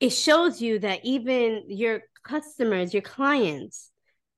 it 0.00 0.10
shows 0.10 0.60
you 0.60 0.80
that 0.80 1.04
even 1.04 1.66
your 1.68 2.00
customers, 2.24 2.92
your 2.92 3.02
clients, 3.02 3.92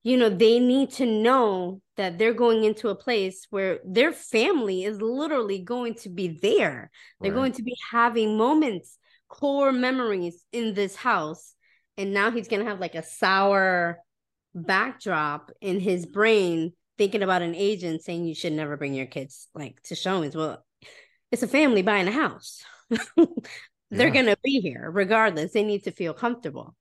you 0.06 0.16
know, 0.16 0.28
they 0.28 0.60
need 0.60 0.92
to 0.92 1.04
know 1.04 1.80
that 1.96 2.16
they're 2.16 2.32
going 2.32 2.62
into 2.62 2.90
a 2.90 2.94
place 2.94 3.46
where 3.50 3.80
their 3.84 4.12
family 4.12 4.84
is 4.84 5.00
literally 5.02 5.58
going 5.58 5.94
to 5.94 6.08
be 6.08 6.28
there. 6.40 6.92
They're 7.20 7.32
Right. 7.32 7.38
going 7.40 7.52
to 7.54 7.62
be 7.64 7.74
having 7.90 8.36
moments, 8.36 8.98
core 9.26 9.72
memories 9.72 10.44
in 10.52 10.74
this 10.74 10.94
house. 10.94 11.54
And 11.98 12.14
now 12.14 12.30
he's 12.30 12.46
going 12.46 12.62
to 12.62 12.70
have 12.70 12.78
like 12.78 12.94
a 12.94 13.02
sour 13.02 13.98
backdrop 14.54 15.50
in 15.60 15.80
his 15.80 16.06
brain 16.06 16.72
thinking 16.98 17.24
about 17.24 17.42
an 17.42 17.56
agent 17.56 18.02
saying 18.04 18.26
you 18.26 18.34
should 18.36 18.52
never 18.52 18.76
bring 18.76 18.94
your 18.94 19.06
kids 19.06 19.48
like 19.54 19.82
to 19.82 19.96
showings. 19.96 20.36
Well, 20.36 20.64
it's 21.32 21.42
a 21.42 21.48
family 21.48 21.82
buying 21.82 22.06
a 22.06 22.12
house. 22.12 22.62
They're 23.90 24.08
Yeah. 24.08 24.10
going 24.10 24.26
to 24.26 24.36
be 24.44 24.60
here 24.60 24.88
regardless. 24.88 25.52
They 25.52 25.64
need 25.64 25.82
to 25.84 25.90
feel 25.90 26.14
comfortable. 26.14 26.76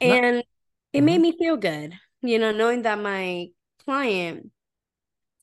Not- 0.00 0.24
And 0.24 0.44
it 0.92 1.02
made 1.02 1.18
Mhm. 1.18 1.22
me 1.22 1.36
feel 1.36 1.56
good, 1.56 1.92
you 2.22 2.38
know, 2.38 2.52
knowing 2.52 2.82
that 2.82 2.98
my 2.98 3.48
client 3.84 4.50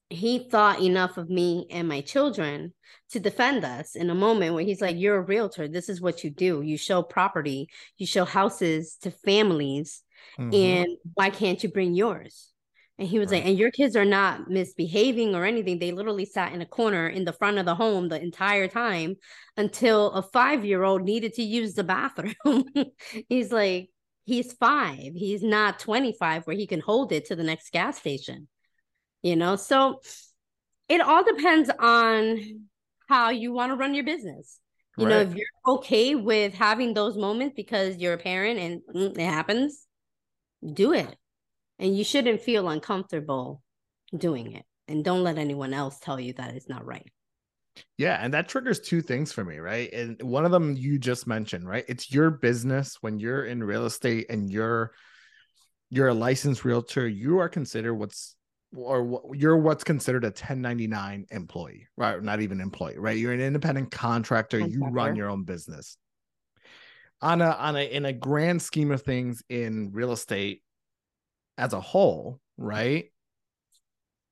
he 0.10 0.50
thought 0.50 0.82
enough 0.82 1.18
of 1.18 1.30
me 1.30 1.68
and 1.70 1.88
my 1.88 2.02
children 2.02 2.74
to 3.12 3.20
defend 3.20 3.64
us 3.64 3.96
in 3.96 4.10
a 4.10 4.16
moment 4.16 4.56
where 4.56 4.64
he's 4.64 4.82
like, 4.82 4.98
You're 4.98 5.18
a 5.18 5.22
realtor. 5.22 5.68
This 5.68 5.88
is 5.90 6.02
what 6.02 6.24
you 6.24 6.30
do. 6.32 6.62
You 6.62 6.78
show 6.78 7.04
property, 7.04 7.70
you 7.98 8.08
show 8.08 8.26
houses 8.26 8.98
to 9.02 9.12
families, 9.12 10.04
Mhm. 10.40 10.54
and 10.56 10.88
why 11.14 11.30
can't 11.30 11.62
you 11.64 11.70
bring 11.70 11.94
yours? 11.94 12.52
And 12.98 13.08
he 13.08 13.20
was 13.20 13.32
like, 13.32 13.46
And 13.46 13.58
your 13.58 13.72
kids 13.72 13.96
are 13.96 14.06
not 14.06 14.50
misbehaving 14.50 15.36
or 15.36 15.46
anything. 15.46 15.78
They 15.78 15.92
literally 15.92 16.26
sat 16.26 16.54
in 16.54 16.62
a 16.62 16.66
corner 16.66 17.08
in 17.08 17.24
the 17.24 17.34
front 17.34 17.60
of 17.60 17.66
the 17.66 17.76
home 17.76 18.10
the 18.10 18.22
entire 18.22 18.68
time 18.68 19.16
until 19.58 20.12
a 20.12 20.24
five 20.24 20.66
year 20.66 20.84
old 20.84 21.04
needed 21.04 21.36
to 21.36 21.44
use 21.44 21.76
the 21.76 21.84
bathroom. 21.84 22.34
he's 23.30 23.52
like, 23.52 23.92
He's 24.30 24.54
five. 24.54 25.14
He's 25.16 25.44
not 25.44 25.80
25 25.80 26.46
where 26.46 26.56
he 26.56 26.68
can 26.68 26.80
hold 26.80 27.12
it 27.12 27.26
to 27.26 27.36
the 27.36 27.44
next 27.44 27.72
gas 27.72 28.00
station 28.00 28.48
you 29.22 29.36
know? 29.36 29.56
So 29.56 30.02
it 30.88 31.02
all 31.02 31.24
depends 31.24 31.70
on 31.80 32.68
how 33.08 33.30
you 33.30 33.52
want 33.52 33.72
to 33.72 33.76
run 33.76 33.94
your 33.94 34.04
business. 34.04 34.60
You 34.98 35.06
know 35.06 35.20
if 35.20 35.34
you're 35.34 35.46
okay 35.66 36.16
with 36.16 36.54
having 36.54 36.94
those 36.94 37.16
moments 37.16 37.54
because 37.56 37.96
you're 37.96 38.16
a 38.16 38.18
parent 38.18 38.60
and 38.60 38.82
mm, 38.94 39.18
it 39.18 39.26
happens 39.26 39.88
do 40.74 40.92
it. 40.92 41.16
And 41.78 41.98
you 41.98 42.04
shouldn't 42.04 42.42
feel 42.42 42.68
uncomfortable 42.68 43.64
doing 44.14 44.52
it. 44.52 44.66
And 44.90 45.06
don't 45.06 45.24
let 45.24 45.38
anyone 45.38 45.74
else 45.74 46.00
tell 46.00 46.20
you 46.20 46.34
that 46.34 46.54
it's 46.54 46.68
not 46.68 46.86
right 46.86 47.10
Yeah, 47.98 48.20
and 48.22 48.34
that 48.34 48.50
triggers 48.50 48.80
two 48.80 49.02
things 49.02 49.32
for 49.32 49.44
me, 49.44 49.58
right? 49.58 49.92
And 49.92 50.22
one 50.22 50.46
of 50.46 50.52
them 50.52 50.76
you 50.76 51.00
just 51.00 51.28
mentioned, 51.28 51.68
right? 51.68 51.86
It's 51.88 52.12
your 52.12 52.30
business 52.30 52.98
when 53.02 53.20
you're 53.20 53.46
in 53.46 53.64
real 53.64 53.86
estate 53.86 54.28
and 54.30 54.50
you're 54.50 54.92
you're 55.90 56.10
a 56.10 56.14
licensed 56.14 56.66
realtor, 56.66 57.08
you 57.08 57.40
are 57.40 57.50
considered 57.50 57.96
what's 57.96 58.36
or 58.76 59.04
what 59.04 59.38
you're 59.38 59.58
what's 59.58 59.84
considered 59.84 60.24
a 60.24 60.28
1099 60.28 61.26
employee, 61.32 61.88
right? 61.98 62.22
Not 62.22 62.42
even 62.42 62.62
employee, 62.62 62.98
right? 62.98 63.18
You're 63.18 63.34
an 63.34 63.42
independent 63.42 63.92
contractor, 63.92 64.60
you 64.60 64.86
run 64.92 65.16
your 65.16 65.30
own 65.30 65.44
business. 65.44 65.98
On 67.22 67.42
a 67.42 67.50
on 67.50 67.76
a 67.76 67.84
in 67.84 68.06
a 68.06 68.14
grand 68.14 68.62
scheme 68.62 68.92
of 68.92 69.02
things 69.02 69.44
in 69.50 69.92
real 69.92 70.12
estate 70.12 70.62
as 71.58 71.74
a 71.74 71.82
whole, 71.82 72.40
right? 72.58 73.12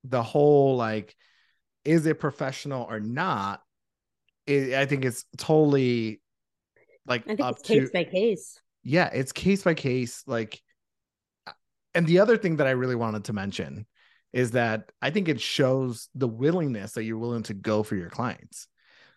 The 0.05 0.23
whole 0.23 0.77
like 0.77 1.15
is 1.87 2.05
it 2.05 2.19
professional 2.19 2.85
or 2.89 2.99
not? 2.99 3.61
It, 4.45 4.73
I 4.73 4.85
think 4.85 5.05
it's 5.05 5.25
totally 5.37 6.21
like 7.05 7.23
i 7.23 7.35
think 7.35 7.41
up 7.41 7.55
it's 7.57 7.67
case 7.67 7.89
by 7.93 8.03
case 8.03 8.59
yeah, 8.87 9.09
it's 9.11 9.33
case 9.33 9.63
by 9.63 9.73
case. 9.73 10.23
Like, 10.27 10.61
and 11.93 12.07
the 12.07 12.19
other 12.19 12.37
thing 12.37 12.55
that 12.57 12.67
I 12.67 12.71
really 12.71 12.95
wanted 12.95 13.25
to 13.25 13.33
mention 13.33 13.85
is 14.31 14.51
that 14.51 14.93
I 15.01 15.09
think 15.09 15.27
it 15.27 15.41
shows 15.41 16.07
the 16.15 16.27
willingness 16.27 16.93
that 16.93 17.03
you're 17.03 17.17
willing 17.17 17.43
to 17.43 17.53
go 17.53 17.83
for 17.83 17.95
your 17.97 18.09
clients. 18.09 18.69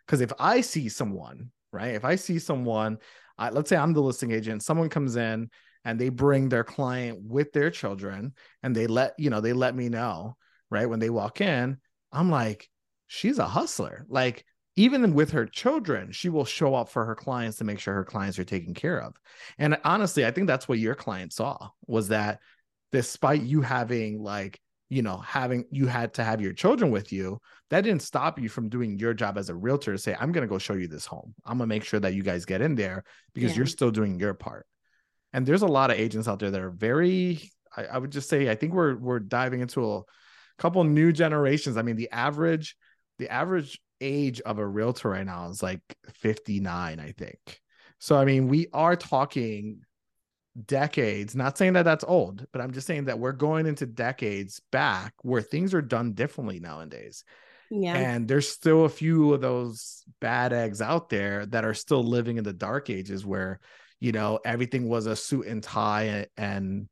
Because 0.05 0.23
if 0.23 0.33
I 0.41 0.63
see 0.63 0.89
someone, 0.89 1.53
right, 1.73 1.95
if 1.95 2.05
I 2.05 2.17
see 2.17 2.41
someone, 2.41 2.99
I, 3.39 3.51
let's 3.51 3.69
say 3.69 3.77
I'm 3.77 3.93
the 3.93 4.03
listing 4.03 4.33
agent, 4.33 4.65
someone 4.65 4.89
comes 4.89 5.15
in 5.15 5.51
and 5.85 6.01
they 6.01 6.09
bring 6.09 6.49
their 6.49 6.65
client 6.65 7.21
with 7.23 7.53
their 7.53 7.71
children 7.71 8.35
and 8.65 8.75
they 8.75 8.89
let, 8.89 9.15
you 9.19 9.31
know, 9.31 9.41
they 9.41 9.53
let 9.53 9.77
me 9.77 9.89
know, 9.89 10.37
right, 10.69 10.89
when 10.89 10.99
they 10.99 11.11
walk 11.11 11.41
in, 11.41 11.79
I'm 12.13 12.31
like, 12.31 12.69
she's 13.07 13.39
a 13.39 13.47
hustler. 13.47 14.07
Like, 14.09 14.45
even 14.77 15.15
with 15.15 15.33
her 15.33 15.47
children, 15.47 16.13
she 16.13 16.29
will 16.29 16.45
show 16.45 16.75
up 16.75 16.89
for 16.89 17.05
her 17.05 17.15
clients 17.15 17.59
to 17.59 17.65
make 17.65 17.81
sure 17.81 17.95
her 17.95 18.05
clients 18.05 18.39
are 18.39 18.45
taken 18.45 18.73
care 18.73 19.03
of. 19.03 19.15
And 19.59 19.79
honestly, 19.85 20.25
I 20.25 20.31
think 20.31 20.47
that's 20.47 20.69
what 20.69 20.79
your 20.79 20.95
client 20.95 21.33
saw 21.33 21.69
was 21.87 22.09
that 22.09 22.39
despite 22.93 23.43
you 23.43 23.61
having 23.61 24.23
like 24.23 24.61
you 24.89 25.03
know 25.03 25.19
having 25.19 25.65
you 25.71 25.87
had 25.87 26.13
to 26.15 26.25
have 26.25 26.41
your 26.41 26.53
children 26.53 26.91
with 26.91 27.13
you 27.13 27.41
that 27.71 27.83
didn't 27.83 28.03
stop 28.03 28.39
you 28.39 28.49
from 28.49 28.69
doing 28.69 28.99
your 28.99 29.15
job 29.15 29.39
as 29.39 29.49
a 29.49 29.55
realtor 29.55 29.93
to 29.93 29.99
say 29.99 30.17
i'm 30.19 30.33
going 30.33 30.43
to 30.43 30.51
go 30.51 30.59
show 30.59 30.75
you 30.75 30.89
this 30.89 31.07
home 31.07 31.33
i'm 31.45 31.59
going 31.59 31.69
to 31.69 31.75
make 31.75 31.85
sure 31.85 32.01
that 32.01 32.15
you 32.15 32.23
guys 32.23 32.45
get 32.45 32.61
in 32.61 32.75
there 32.75 33.05
because 33.33 33.53
yeah. 33.53 33.59
you're 33.59 33.67
still 33.67 33.91
doing 33.91 34.19
your 34.19 34.35
part 34.35 34.67
and 35.33 35.47
there's 35.47 35.63
a 35.63 35.67
lot 35.67 35.91
of 35.91 35.99
agents 35.99 36.27
out 36.27 36.41
there 36.41 36.51
that 36.51 36.61
are 36.61 36.71
very 36.71 37.51
I, 37.77 37.85
I, 37.85 37.99
would 37.99 38.11
just 38.11 38.29
say 38.29 38.51
i 38.51 38.57
think 38.57 38.75
we're 38.75 38.97
we're 38.97 39.21
diving 39.21 39.61
into 39.61 39.93
a 39.93 40.03
couple 40.61 40.85
new 40.85 41.11
generations. 41.11 41.77
I 41.77 41.83
mean 41.83 41.97
the 41.97 42.11
average 42.11 42.77
the 43.19 43.29
average 43.29 43.81
age 44.01 44.41
of 44.43 44.59
a 44.59 44.67
realtor 44.67 45.11
right 45.11 45.27
now 45.27 45.49
is 45.51 45.63
like 45.63 45.83
59 46.15 47.01
i 47.01 47.13
think. 47.13 47.61
So 47.99 48.17
i 48.17 48.25
mean 48.25 48.49
we 48.49 48.69
are 48.73 48.97
talking 48.97 49.81
decades 50.67 51.37
not 51.37 51.57
saying 51.57 51.75
that 51.75 51.85
that's 51.85 52.05
old 52.05 52.45
but 52.53 52.61
i'm 52.61 52.73
just 52.73 52.85
saying 52.87 53.05
that 53.05 53.21
we're 53.21 53.31
going 53.31 53.67
into 53.67 53.87
decades 53.87 54.61
back 54.73 55.15
where 55.23 55.41
things 55.41 55.73
are 55.75 55.83
done 55.83 56.13
differently 56.13 56.61
nowadays. 56.61 57.25
Yeah. 57.71 57.97
And 57.97 58.27
there's 58.27 58.49
still 58.49 58.85
a 58.85 58.89
few 58.89 59.33
of 59.33 59.41
those 59.41 60.03
bad 60.21 60.53
eggs 60.53 60.83
out 60.83 61.09
there 61.09 61.47
that 61.47 61.65
are 61.65 61.75
still 61.75 62.03
living 62.03 62.37
in 62.37 62.45
the 62.45 62.53
dark 62.53 62.91
ages 62.91 63.25
where 63.25 63.61
you 64.01 64.13
know 64.13 64.41
everything 64.45 64.89
was 64.89 65.07
a 65.07 65.15
suit 65.15 65.47
and 65.47 65.63
tie 65.63 66.05
and 66.05 66.27
and 66.37 66.89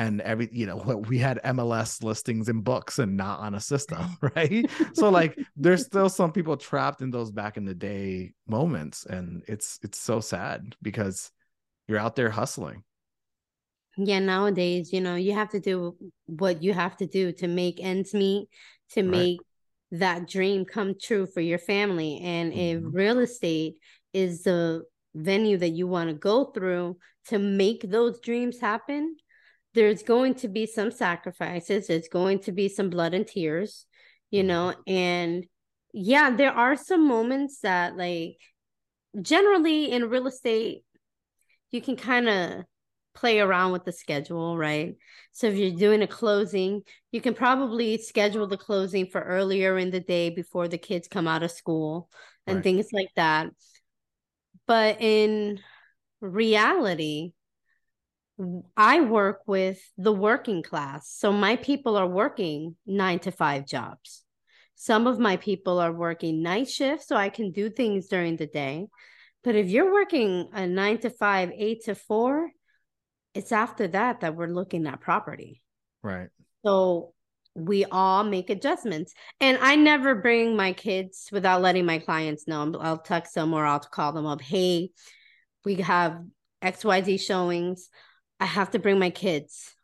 every 0.00 0.48
you 0.50 0.66
know 0.66 0.76
we 1.08 1.18
had 1.18 1.38
mls 1.44 2.02
listings 2.02 2.48
in 2.48 2.62
books 2.62 2.98
and 2.98 3.16
not 3.16 3.40
on 3.40 3.54
a 3.54 3.60
system 3.60 4.16
right 4.36 4.68
so 4.94 5.10
like 5.10 5.38
there's 5.56 5.84
still 5.84 6.08
some 6.08 6.32
people 6.32 6.56
trapped 6.56 7.02
in 7.02 7.10
those 7.10 7.30
back 7.30 7.56
in 7.56 7.64
the 7.64 7.74
day 7.74 8.32
moments 8.48 9.04
and 9.06 9.42
it's 9.46 9.78
it's 9.82 10.00
so 10.00 10.20
sad 10.20 10.74
because 10.82 11.30
you're 11.86 11.98
out 11.98 12.16
there 12.16 12.30
hustling 12.30 12.82
yeah 13.96 14.18
nowadays 14.18 14.92
you 14.92 15.00
know 15.00 15.16
you 15.16 15.32
have 15.32 15.50
to 15.50 15.60
do 15.60 15.94
what 16.26 16.62
you 16.62 16.72
have 16.72 16.96
to 16.96 17.06
do 17.06 17.32
to 17.32 17.46
make 17.46 17.78
ends 17.82 18.14
meet 18.14 18.48
to 18.90 19.02
right. 19.02 19.10
make 19.10 19.40
that 19.92 20.28
dream 20.28 20.64
come 20.64 20.94
true 21.00 21.26
for 21.26 21.40
your 21.40 21.58
family 21.58 22.20
and 22.22 22.52
mm-hmm. 22.52 22.86
if 22.86 22.94
real 22.94 23.18
estate 23.18 23.74
is 24.12 24.44
the 24.44 24.82
venue 25.14 25.58
that 25.58 25.70
you 25.70 25.88
want 25.88 26.08
to 26.08 26.14
go 26.14 26.44
through 26.44 26.96
to 27.26 27.38
make 27.38 27.82
those 27.90 28.20
dreams 28.20 28.60
happen 28.60 29.16
there's 29.74 30.02
going 30.02 30.34
to 30.34 30.48
be 30.48 30.66
some 30.66 30.90
sacrifices 30.90 31.86
there's 31.86 32.08
going 32.08 32.38
to 32.38 32.52
be 32.52 32.68
some 32.68 32.90
blood 32.90 33.14
and 33.14 33.26
tears 33.26 33.86
you 34.30 34.42
know 34.42 34.72
mm-hmm. 34.72 34.92
and 34.92 35.44
yeah 35.92 36.30
there 36.30 36.52
are 36.52 36.76
some 36.76 37.06
moments 37.06 37.60
that 37.60 37.96
like 37.96 38.36
generally 39.22 39.90
in 39.90 40.08
real 40.08 40.26
estate 40.26 40.82
you 41.70 41.80
can 41.80 41.96
kind 41.96 42.28
of 42.28 42.64
play 43.14 43.40
around 43.40 43.72
with 43.72 43.84
the 43.84 43.92
schedule, 43.92 44.56
right? 44.56 44.96
So 45.32 45.48
if 45.48 45.56
you're 45.56 45.76
doing 45.76 46.02
a 46.02 46.06
closing, 46.06 46.82
you 47.12 47.20
can 47.20 47.34
probably 47.34 47.98
schedule 47.98 48.46
the 48.46 48.56
closing 48.56 49.06
for 49.06 49.20
earlier 49.20 49.78
in 49.78 49.90
the 49.90 50.00
day 50.00 50.30
before 50.30 50.68
the 50.68 50.78
kids 50.78 51.08
come 51.08 51.28
out 51.28 51.42
of 51.42 51.50
school 51.50 52.08
and 52.46 52.56
right. 52.56 52.64
things 52.64 52.86
like 52.92 53.10
that. 53.16 53.48
But 54.66 55.00
in 55.00 55.60
reality, 56.20 57.32
I 58.76 59.00
work 59.00 59.40
with 59.46 59.80
the 59.98 60.12
working 60.12 60.62
class. 60.62 61.12
So 61.12 61.32
my 61.32 61.56
people 61.56 61.96
are 61.96 62.06
working 62.06 62.76
nine 62.86 63.18
to 63.20 63.30
five 63.30 63.66
jobs. 63.66 64.24
Some 64.74 65.06
of 65.06 65.18
my 65.18 65.36
people 65.36 65.78
are 65.78 65.92
working 65.92 66.42
night 66.42 66.68
shifts, 66.68 67.06
so 67.06 67.16
I 67.16 67.28
can 67.28 67.52
do 67.52 67.68
things 67.68 68.08
during 68.08 68.36
the 68.36 68.46
day. 68.46 68.86
But 69.44 69.54
if 69.54 69.68
you're 69.68 69.92
working 69.92 70.48
a 70.54 70.66
nine 70.66 70.98
to 70.98 71.10
five, 71.10 71.50
eight 71.54 71.84
to 71.84 71.94
four, 71.94 72.50
it's 73.34 73.52
after 73.52 73.88
that 73.88 74.20
that 74.20 74.36
we're 74.36 74.48
looking 74.48 74.86
at 74.86 75.00
property. 75.00 75.62
Right. 76.02 76.28
So 76.64 77.12
we 77.54 77.84
all 77.84 78.24
make 78.24 78.48
adjustments. 78.50 79.12
And 79.40 79.58
I 79.60 79.76
never 79.76 80.14
bring 80.14 80.56
my 80.56 80.72
kids 80.72 81.28
without 81.32 81.62
letting 81.62 81.84
my 81.84 81.98
clients 81.98 82.46
know. 82.46 82.72
I'll 82.80 82.98
text 82.98 83.34
them 83.34 83.52
or 83.54 83.66
I'll 83.66 83.80
call 83.80 84.12
them 84.12 84.26
up. 84.26 84.40
Hey, 84.40 84.90
we 85.64 85.76
have 85.76 86.22
XYZ 86.62 87.20
showings. 87.20 87.88
I 88.40 88.46
have 88.46 88.70
to 88.72 88.78
bring 88.78 88.98
my 88.98 89.10
kids. 89.10 89.74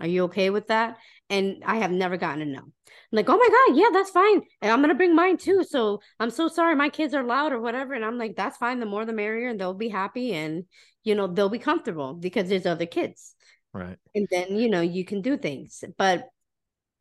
Are 0.00 0.06
you 0.06 0.24
okay 0.24 0.48
with 0.48 0.68
that? 0.68 0.96
And 1.28 1.62
I 1.66 1.76
have 1.76 1.90
never 1.90 2.16
gotten 2.16 2.42
a 2.42 2.46
no. 2.46 2.60
I'm 2.60 2.72
like, 3.12 3.28
oh 3.28 3.36
my 3.36 3.48
God, 3.48 3.76
yeah, 3.76 3.90
that's 3.92 4.10
fine. 4.10 4.40
And 4.62 4.72
I'm 4.72 4.80
gonna 4.80 4.94
bring 4.94 5.14
mine 5.14 5.36
too. 5.36 5.64
So 5.64 6.00
I'm 6.18 6.30
so 6.30 6.48
sorry, 6.48 6.74
my 6.74 6.88
kids 6.88 7.12
are 7.12 7.24
loud 7.24 7.52
or 7.52 7.60
whatever. 7.60 7.92
And 7.92 8.04
I'm 8.04 8.16
like, 8.16 8.36
that's 8.36 8.56
fine. 8.56 8.80
The 8.80 8.86
more 8.86 9.04
the 9.04 9.12
merrier, 9.12 9.48
and 9.48 9.60
they'll 9.60 9.74
be 9.74 9.88
happy 9.88 10.32
and 10.32 10.64
you 11.04 11.14
know, 11.14 11.26
they'll 11.26 11.48
be 11.48 11.58
comfortable 11.58 12.14
because 12.14 12.48
there's 12.48 12.66
other 12.66 12.86
kids. 12.86 13.34
Right. 13.72 13.98
And 14.14 14.28
then, 14.30 14.56
you 14.56 14.68
know, 14.68 14.80
you 14.80 15.04
can 15.04 15.22
do 15.22 15.36
things. 15.36 15.82
But, 15.96 16.28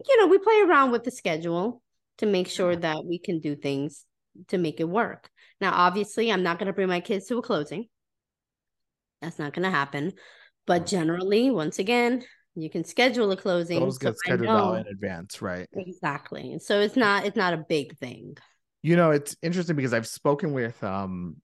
you 0.07 0.19
know, 0.19 0.27
we 0.27 0.39
play 0.39 0.61
around 0.61 0.91
with 0.91 1.03
the 1.03 1.11
schedule 1.11 1.81
to 2.17 2.25
make 2.25 2.47
sure 2.47 2.75
that 2.75 3.05
we 3.05 3.19
can 3.19 3.39
do 3.39 3.55
things 3.55 4.05
to 4.47 4.57
make 4.57 4.79
it 4.79 4.89
work. 4.89 5.29
Now, 5.59 5.73
obviously, 5.73 6.31
I'm 6.31 6.43
not 6.43 6.57
going 6.57 6.67
to 6.67 6.73
bring 6.73 6.87
my 6.87 7.01
kids 7.01 7.27
to 7.27 7.37
a 7.37 7.41
closing. 7.41 7.87
That's 9.21 9.37
not 9.37 9.53
going 9.53 9.63
to 9.63 9.69
happen. 9.69 10.13
But 10.65 10.85
generally, 10.85 11.51
once 11.51 11.79
again, 11.79 12.23
you 12.55 12.69
can 12.69 12.83
schedule 12.83 13.31
a 13.31 13.37
closing. 13.37 13.79
Those 13.79 13.97
get 13.97 14.13
so 14.15 14.17
scheduled 14.17 14.49
out 14.49 14.85
in 14.85 14.87
advance, 14.87 15.41
right? 15.41 15.67
Exactly. 15.73 16.59
So 16.59 16.79
it's 16.79 16.95
not 16.95 17.25
it's 17.25 17.37
not 17.37 17.53
a 17.53 17.57
big 17.57 17.97
thing. 17.97 18.37
You 18.83 18.95
know, 18.95 19.11
it's 19.11 19.35
interesting 19.41 19.75
because 19.75 19.93
I've 19.93 20.07
spoken 20.07 20.53
with 20.53 20.83
um 20.83 21.37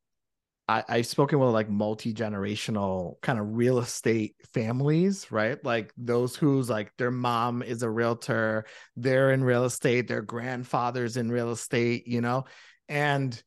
I, 0.70 0.84
I've 0.90 1.08
spoken 1.08 1.40
with 1.40 1.50
like 1.50 1.70
multi 1.70 2.14
generational 2.14 3.22
kind 3.22 3.40
of 3.40 3.56
real 3.56 3.80
estate 3.80 4.36
families, 4.54 5.32
right? 5.32 5.64
Like 5.64 5.94
those 5.98 6.36
who's 6.36 6.70
like 6.70 6.92
their 6.98 7.12
mom 7.12 7.64
is 7.64 7.84
a 7.84 7.90
realtor, 7.90 8.66
they're 8.98 9.32
in 9.32 9.44
real 9.44 9.64
estate, 9.64 10.08
their 10.08 10.22
grandfather's 10.22 11.16
in 11.16 11.32
real 11.32 11.52
estate, 11.52 12.06
you 12.08 12.20
know, 12.20 12.46
and 12.90 13.42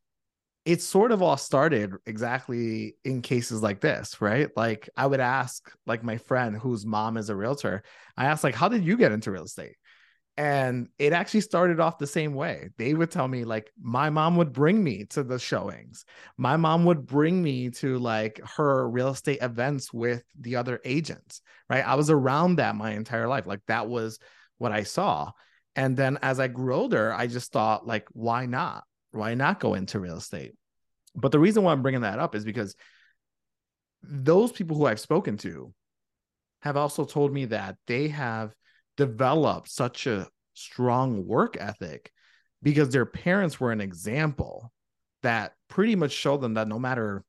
it 0.64 0.82
sort 0.82 1.12
of 1.12 1.22
all 1.22 1.36
started 1.36 1.94
exactly 2.06 2.96
in 3.04 3.22
cases 3.22 3.62
like 3.62 3.80
this, 3.80 4.20
right? 4.20 4.50
Like 4.56 4.88
I 4.96 5.06
would 5.06 5.20
ask 5.20 5.70
like 5.86 6.04
my 6.04 6.18
friend 6.18 6.56
whose 6.56 6.84
mom 6.84 7.16
is 7.16 7.30
a 7.30 7.36
realtor, 7.36 7.82
I 8.16 8.26
asked 8.26 8.44
like, 8.44 8.54
how 8.54 8.68
did 8.68 8.84
you 8.84 8.96
get 8.96 9.12
into 9.12 9.30
real 9.30 9.44
estate? 9.44 9.76
and 10.36 10.88
it 10.98 11.12
actually 11.12 11.42
started 11.42 11.80
off 11.80 11.98
the 11.98 12.06
same 12.06 12.32
way. 12.32 12.70
They 12.78 12.94
would 12.94 13.10
tell 13.10 13.28
me 13.28 13.44
like 13.44 13.70
my 13.78 14.08
mom 14.08 14.36
would 14.36 14.54
bring 14.54 14.82
me 14.82 15.04
to 15.06 15.22
the 15.22 15.38
showings. 15.38 16.06
My 16.38 16.56
mom 16.56 16.86
would 16.86 17.04
bring 17.04 17.42
me 17.42 17.68
to 17.70 17.98
like 17.98 18.40
her 18.56 18.88
real 18.88 19.08
estate 19.08 19.42
events 19.42 19.92
with 19.92 20.22
the 20.38 20.56
other 20.56 20.80
agents 20.84 21.42
right? 21.70 21.86
I 21.86 21.94
was 21.94 22.10
around 22.10 22.56
that 22.56 22.76
my 22.76 22.90
entire 22.90 23.28
life. 23.28 23.46
Like 23.46 23.64
that 23.68 23.88
was 23.88 24.18
what 24.58 24.72
i 24.72 24.82
saw. 24.82 25.30
And 25.76 25.96
then 25.96 26.18
as 26.20 26.40
i 26.40 26.48
grew 26.48 26.74
older 26.74 27.14
i 27.14 27.26
just 27.28 27.52
thought 27.52 27.86
like 27.86 28.06
why 28.12 28.44
not 28.44 28.82
why 29.12 29.34
not 29.34 29.60
go 29.60 29.74
into 29.74 30.00
real 30.00 30.16
estate? 30.16 30.52
But 31.14 31.32
the 31.32 31.38
reason 31.38 31.62
why 31.62 31.72
i'm 31.72 31.82
bringing 31.82 32.02
that 32.02 32.18
up 32.18 32.34
is 32.34 32.44
because 32.44 32.76
those 34.02 34.52
people 34.52 34.76
who 34.76 34.86
i've 34.86 35.00
spoken 35.00 35.36
to 35.38 35.72
have 36.62 36.76
also 36.76 37.04
told 37.04 37.32
me 37.32 37.46
that 37.46 37.76
they 37.86 38.08
have 38.08 38.54
developed 38.96 39.68
such 39.68 40.06
a 40.06 40.28
strong 40.54 41.26
work 41.26 41.56
ethic 41.58 42.12
because 42.62 42.90
their 42.90 43.06
parents 43.06 43.58
were 43.58 43.72
an 43.72 43.80
example 43.80 44.70
that 45.22 45.54
pretty 45.68 45.96
much 45.96 46.12
showed 46.12 46.40
them 46.40 46.54
that 46.54 46.68
no 46.68 46.78
matter 46.78 47.24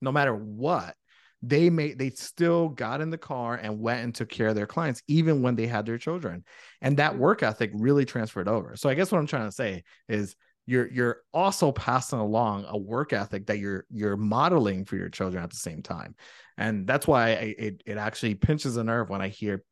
no 0.00 0.12
matter 0.12 0.34
what 0.34 0.94
they 1.42 1.70
made 1.70 1.98
they 1.98 2.10
still 2.10 2.68
got 2.68 3.00
in 3.00 3.10
the 3.10 3.18
car 3.18 3.54
and 3.54 3.80
went 3.80 4.02
and 4.02 4.14
took 4.14 4.28
care 4.28 4.48
of 4.48 4.54
their 4.54 4.66
clients 4.66 5.02
even 5.06 5.42
when 5.42 5.54
they 5.54 5.66
had 5.66 5.86
their 5.86 5.98
children. 5.98 6.44
And 6.80 6.96
that 6.96 7.12
mm-hmm. 7.12 7.20
work 7.20 7.42
ethic 7.42 7.70
really 7.74 8.04
transferred 8.04 8.48
over. 8.48 8.76
So 8.76 8.88
i 8.88 8.94
guess 8.94 9.12
what 9.12 9.18
i'm 9.18 9.26
trying 9.26 9.48
to 9.48 9.52
say 9.52 9.84
is 10.08 10.34
you're 10.66 10.90
you're 10.90 11.22
also 11.32 11.72
passing 11.72 12.18
along 12.18 12.66
a 12.68 12.76
work 12.76 13.12
ethic 13.12 13.46
that 13.46 13.58
you're 13.58 13.86
you're 13.90 14.16
modeling 14.16 14.84
for 14.84 14.96
your 14.96 15.08
children 15.08 15.42
at 15.42 15.50
the 15.50 15.56
same 15.56 15.82
time. 15.82 16.14
And 16.58 16.86
that's 16.86 17.06
why 17.06 17.30
I, 17.30 17.54
it, 17.58 17.82
it 17.86 17.96
actually 17.98 18.34
pinches 18.34 18.76
a 18.76 18.84
nerve 18.84 19.08
when 19.08 19.20
i 19.22 19.28
hear 19.28 19.62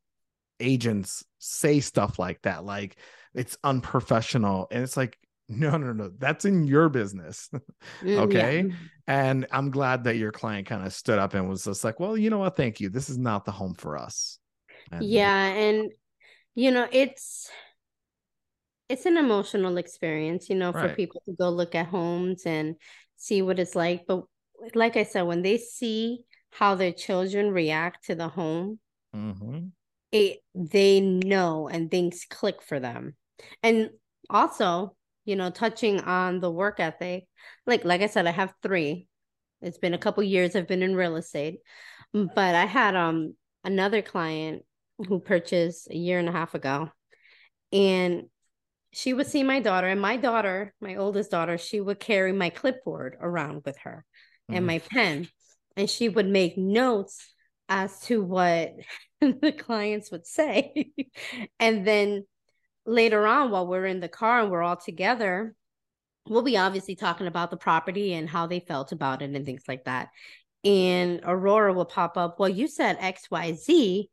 agents 0.59 1.25
say 1.39 1.81
stuff 1.81 2.17
like 2.17 2.41
that 2.43 2.63
like 2.63 2.97
it's 3.33 3.57
unprofessional. 3.63 4.67
And 4.71 4.83
it's 4.83 4.95
like 4.95 5.17
no 5.49 5.77
no 5.77 5.91
no 5.93 6.11
that's 6.17 6.45
in 6.45 6.65
your 6.65 6.89
business. 6.89 7.49
Mm, 8.01 8.17
okay? 8.21 8.65
Yeah. 8.67 8.73
and 9.07 9.47
i'm 9.51 9.69
glad 9.69 10.05
that 10.05 10.17
your 10.17 10.31
client 10.31 10.65
kind 10.67 10.85
of 10.85 10.91
stood 10.91 11.19
up 11.19 11.35
and 11.35 11.47
was 11.47 11.65
just 11.65 11.83
like 11.83 11.99
well 11.99 12.17
you 12.17 12.29
know 12.29 12.39
what? 12.39 12.55
Thank 12.55 12.79
you. 12.79 12.89
This 12.89 13.09
is 13.09 13.17
not 13.17 13.45
the 13.45 13.51
home 13.51 13.75
for 13.75 13.97
us. 13.97 14.39
And, 14.91 15.03
yeah 15.03 15.45
and 15.45 15.91
you 16.55 16.71
know, 16.71 16.87
it's 16.89 17.51
it's 18.87 19.05
an 19.05 19.17
emotional 19.17 19.77
experience, 19.77 20.49
you 20.49 20.55
know, 20.55 20.71
for 20.71 20.89
people 20.95 21.21
to 21.27 21.35
go 21.35 21.49
look 21.49 21.75
at 21.75 21.87
homes 21.87 22.43
and 22.45 22.75
see 23.15 23.41
what 23.41 23.59
it's 23.59 23.75
like. 23.75 24.05
But 24.07 24.25
like 24.73 24.95
I 24.97 25.03
said, 25.03 25.23
when 25.23 25.41
they 25.41 25.57
see 25.57 26.21
how 26.51 26.75
their 26.75 26.91
children 26.91 27.51
react 27.51 28.05
to 28.05 28.15
the 28.15 28.27
home, 28.27 28.79
Mhm. 29.13 29.71
it 30.11 30.39
they 30.53 31.01
know 31.01 31.67
and 31.67 31.89
things 31.89 32.25
click 32.29 32.61
for 32.61 32.79
them. 32.79 33.15
And 33.63 33.89
also, 34.29 34.95
you 35.25 35.35
know, 35.35 35.49
touching 35.49 35.99
on 36.01 36.39
the 36.39 36.51
work 36.51 36.79
ethic, 36.79 37.27
like 37.65 37.83
like 37.85 38.01
I 38.01 38.07
said, 38.07 38.27
I 38.27 38.31
have 38.31 38.53
three. 38.61 39.07
It's 39.61 39.77
been 39.79 39.93
a 39.93 39.97
couple 39.99 40.23
years 40.23 40.55
I've 40.55 40.67
been 40.67 40.83
in 40.83 40.95
real 40.95 41.15
estate, 41.15 41.59
but 42.13 42.55
I 42.55 42.65
had 42.65 42.95
um 42.95 43.35
another 43.63 44.01
client 44.01 44.63
who 44.97 45.19
purchased 45.19 45.89
a 45.89 45.97
year 45.97 46.19
and 46.19 46.29
a 46.29 46.31
half 46.31 46.53
ago, 46.53 46.91
and 47.73 48.29
she 48.95 49.13
would 49.13 49.27
see 49.27 49.43
my 49.43 49.59
daughter, 49.59 49.87
and 49.87 49.99
my 49.99 50.15
daughter, 50.15 50.73
my 50.79 50.95
oldest 50.95 51.29
daughter, 51.29 51.57
she 51.57 51.81
would 51.81 51.99
carry 51.99 52.31
my 52.31 52.49
clipboard 52.49 53.17
around 53.19 53.63
with 53.65 53.77
her 53.79 54.05
and 54.47 54.63
Mhm. 54.63 54.67
my 54.67 54.79
pen, 54.79 55.27
and 55.75 55.89
she 55.89 56.07
would 56.07 56.27
make 56.27 56.57
notes 56.57 57.29
as 57.67 57.99
to 58.03 58.23
what 58.23 58.73
the 59.19 59.51
clients 59.51 60.11
would 60.11 60.25
say. 60.25 60.93
and 61.59 61.85
then 61.85 62.25
later 62.85 63.27
on, 63.27 63.51
while 63.51 63.67
we're 63.67 63.85
in 63.85 63.99
the 63.99 64.07
car 64.07 64.39
and 64.39 64.49
we're 64.49 64.63
all 64.63 64.77
together, 64.77 65.53
we'll 66.29 66.41
be 66.41 66.57
obviously 66.57 66.95
talking 66.95 67.27
about 67.27 67.51
the 67.51 67.57
property 67.57 68.13
and 68.13 68.29
how 68.29 68.47
they 68.47 68.61
felt 68.61 68.93
about 68.93 69.21
it 69.21 69.35
and 69.35 69.45
things 69.45 69.63
like 69.67 69.83
that. 69.83 70.07
And 70.63 71.19
Aurora 71.25 71.73
will 71.73 71.83
pop 71.83 72.15
up. 72.15 72.39
Well, 72.39 72.47
you 72.47 72.69
said 72.69 72.97
XYZ 72.99 74.09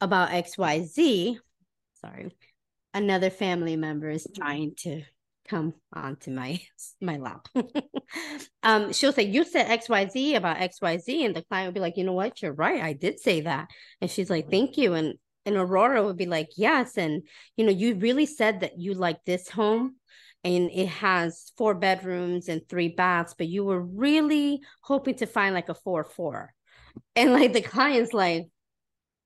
about 0.00 0.30
XYZ. 0.30 1.38
Sorry. 2.00 2.34
Another 2.94 3.30
family 3.30 3.76
member 3.76 4.10
is 4.10 4.26
trying 4.34 4.74
to 4.78 5.02
come 5.48 5.74
onto 5.92 6.30
my 6.30 6.60
my 7.00 7.16
lap. 7.18 7.48
um, 8.62 8.92
she'll 8.92 9.12
say, 9.12 9.24
You 9.24 9.44
said 9.44 9.66
XYZ 9.66 10.36
about 10.36 10.58
XYZ, 10.58 11.24
and 11.24 11.36
the 11.36 11.42
client 11.42 11.68
will 11.68 11.74
be 11.74 11.80
like, 11.80 11.96
you 11.96 12.04
know 12.04 12.12
what, 12.12 12.42
you're 12.42 12.52
right. 12.52 12.82
I 12.82 12.92
did 12.92 13.20
say 13.20 13.42
that. 13.42 13.68
And 14.00 14.10
she's 14.10 14.30
like, 14.30 14.50
Thank 14.50 14.76
you. 14.76 14.94
And 14.94 15.14
and 15.44 15.56
Aurora 15.56 16.04
would 16.04 16.16
be 16.16 16.26
like, 16.26 16.50
Yes. 16.56 16.96
And 16.96 17.22
you 17.56 17.64
know, 17.64 17.72
you 17.72 17.94
really 17.96 18.26
said 18.26 18.60
that 18.60 18.78
you 18.78 18.94
like 18.94 19.24
this 19.24 19.48
home 19.48 19.96
and 20.44 20.70
it 20.72 20.88
has 20.88 21.52
four 21.56 21.74
bedrooms 21.74 22.48
and 22.48 22.68
three 22.68 22.88
baths, 22.88 23.34
but 23.36 23.48
you 23.48 23.64
were 23.64 23.80
really 23.80 24.60
hoping 24.82 25.14
to 25.16 25.26
find 25.26 25.54
like 25.54 25.68
a 25.68 25.74
four 25.74 26.04
four. 26.04 26.52
And 27.16 27.32
like 27.32 27.52
the 27.52 27.62
client's 27.62 28.12
like, 28.12 28.48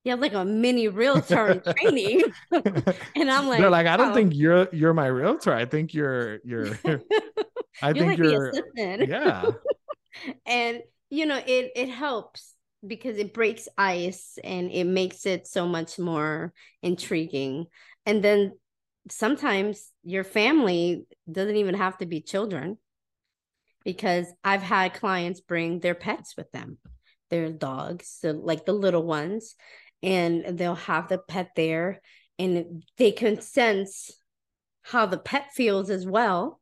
you 0.07 0.13
have 0.13 0.21
like 0.21 0.35
a 0.35 0.45
mini 0.45 0.89
realtor 0.89 1.49
in 1.49 1.63
training. 1.75 2.23
and 2.53 3.31
I'm 3.31 3.49
like, 3.49 3.59
They're 3.59 3.71
like, 3.71 3.89
I 3.89 3.97
don't 3.97 4.13
"Oh." 4.13 4.15
think 4.15 4.35
you're 4.35 4.69
you're 4.73 4.95
my 4.95 5.09
realtor. 5.09 5.53
I 5.53 5.67
think 5.67 5.95
you're 5.95 6.39
you're 6.45 6.79
I 7.83 7.93
you're 7.93 8.07
think 8.07 8.07
like 8.07 8.19
you're 8.19 8.53
yeah. 8.77 9.51
and 10.47 10.83
you 11.11 11.27
know, 11.27 11.39
it 11.47 11.73
it 11.77 11.89
helps 11.89 12.55
because 12.87 13.19
it 13.19 13.35
breaks 13.35 13.69
ice 13.77 14.39
and 14.45 14.71
it 14.71 14.85
makes 14.85 15.27
it 15.27 15.47
so 15.47 15.67
much 15.67 15.99
more 15.99 16.53
intriguing. 16.83 17.67
And 18.07 18.23
then 18.23 18.59
sometimes 19.11 19.91
your 20.05 20.25
family 20.25 21.07
doesn't 21.31 21.57
even 21.57 21.75
have 21.75 21.99
to 21.99 22.07
be 22.07 22.21
children 22.21 22.79
because 23.85 24.27
I've 24.45 24.63
had 24.63 24.95
clients 24.95 25.41
bring 25.41 25.81
their 25.81 25.95
pets 25.95 26.37
with 26.37 26.51
them, 26.53 26.79
their 27.31 27.51
dogs, 27.51 28.09
so 28.21 28.33
like 28.33 28.65
the 28.67 28.73
little 28.73 29.05
ones, 29.05 29.55
and 30.07 30.57
they'll 30.57 30.77
have 30.77 31.09
the 31.09 31.19
pet 31.19 31.51
there 31.57 32.01
and 32.39 32.85
they 32.97 33.11
can 33.11 33.41
sense 33.41 34.13
how 34.83 35.05
the 35.05 35.19
pet 35.19 35.49
feels 35.53 35.91
as 35.91 36.07
well. 36.07 36.61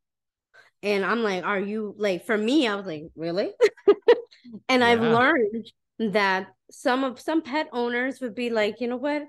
And 0.82 1.04
I'm 1.04 1.22
like, 1.22 1.44
are 1.44 1.60
you 1.60 1.94
like 1.98 2.24
for 2.24 2.36
me? 2.36 2.66
I 2.66 2.74
was 2.74 2.86
like, 2.86 3.04
really? 3.14 3.50
and 4.68 4.82
I've 4.82 5.00
learned 5.00 5.70
that 5.98 6.48
some 6.70 7.04
of 7.04 7.20
some 7.20 7.42
pet 7.42 7.68
owners 7.72 8.20
would 8.20 8.34
be 8.34 8.48
like, 8.48 8.80
you 8.80 8.88
know 8.88 8.96
what? 8.96 9.24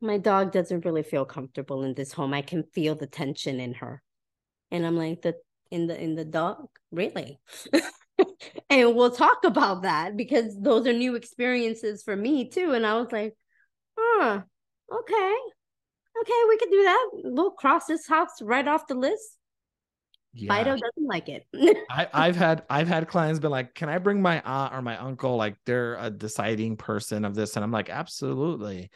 My 0.00 0.18
dog 0.18 0.50
doesn't 0.50 0.84
really 0.84 1.04
feel 1.04 1.24
comfortable 1.24 1.84
in 1.84 1.94
this 1.94 2.12
home. 2.12 2.34
I 2.34 2.42
can 2.42 2.64
feel 2.74 2.96
the 2.96 3.06
tension 3.06 3.60
in 3.60 3.74
her. 3.74 4.02
And 4.72 4.84
I'm 4.84 4.96
like, 4.96 5.22
the 5.22 5.36
in 5.70 5.86
the 5.86 6.00
in 6.00 6.16
the 6.16 6.24
dog, 6.24 6.66
really? 6.90 7.38
and 8.72 8.96
we'll 8.96 9.10
talk 9.10 9.44
about 9.44 9.82
that 9.82 10.16
because 10.16 10.58
those 10.58 10.86
are 10.86 10.92
new 10.94 11.14
experiences 11.14 12.02
for 12.02 12.16
me 12.16 12.48
too. 12.48 12.72
And 12.72 12.86
I 12.86 12.94
was 12.94 13.12
like, 13.12 13.36
huh, 13.98 14.40
okay. 14.90 15.36
Okay, 16.20 16.42
we 16.48 16.56
could 16.58 16.70
do 16.70 16.82
that. 16.82 17.08
We'll 17.24 17.50
cross 17.50 17.86
this 17.86 18.06
house 18.06 18.40
right 18.40 18.66
off 18.66 18.86
the 18.86 18.94
list. 18.94 19.36
Yeah. 20.32 20.54
Fido 20.54 20.70
doesn't 20.70 21.06
like 21.06 21.28
it. 21.28 21.46
I, 21.90 22.08
I've 22.14 22.36
had 22.36 22.62
I've 22.70 22.88
had 22.88 23.08
clients 23.08 23.40
been 23.40 23.50
like, 23.50 23.74
"Can 23.74 23.90
I 23.90 23.98
bring 23.98 24.22
my 24.22 24.40
aunt 24.40 24.72
or 24.72 24.80
my 24.80 24.96
uncle? 24.96 25.36
Like 25.36 25.56
they're 25.66 25.96
a 25.96 26.10
deciding 26.10 26.76
person 26.76 27.26
of 27.26 27.34
this," 27.34 27.56
and 27.56 27.64
I'm 27.64 27.72
like, 27.72 27.90
"Absolutely." 27.90 28.90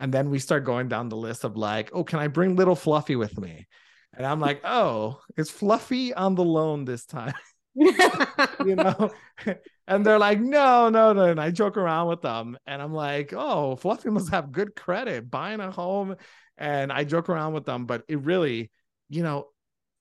And 0.00 0.12
then 0.12 0.30
we 0.30 0.40
start 0.40 0.64
going 0.64 0.88
down 0.88 1.08
the 1.08 1.16
list 1.16 1.44
of 1.44 1.56
like, 1.56 1.90
"Oh, 1.92 2.02
can 2.02 2.18
I 2.18 2.26
bring 2.26 2.56
little 2.56 2.74
Fluffy 2.74 3.14
with 3.14 3.38
me?" 3.38 3.68
And 4.14 4.26
I'm 4.26 4.40
like, 4.40 4.62
"Oh, 4.64 5.20
is 5.36 5.50
Fluffy 5.50 6.12
on 6.12 6.34
the 6.34 6.44
loan 6.44 6.84
this 6.84 7.04
time?" 7.04 7.34
You 7.74 8.76
know? 8.76 9.10
And 9.88 10.06
they're 10.06 10.20
like 10.20 10.38
no 10.38 10.88
no 10.88 11.12
no. 11.12 11.24
And 11.24 11.40
i 11.40 11.50
joke 11.50 11.76
around 11.76 12.06
with 12.06 12.22
them 12.22 12.56
and 12.64 12.80
i'm 12.80 12.94
like 12.94 13.32
oh 13.36 13.74
fluffy 13.74 14.08
must 14.08 14.30
have 14.30 14.52
good 14.52 14.76
credit 14.76 15.28
buying 15.28 15.58
a 15.58 15.72
home. 15.72 16.14
And 16.56 16.92
i 16.92 17.02
joke 17.02 17.28
around 17.28 17.54
with 17.54 17.64
them 17.64 17.86
but 17.86 18.04
it 18.06 18.20
really 18.20 18.70
you 19.08 19.24
know 19.24 19.48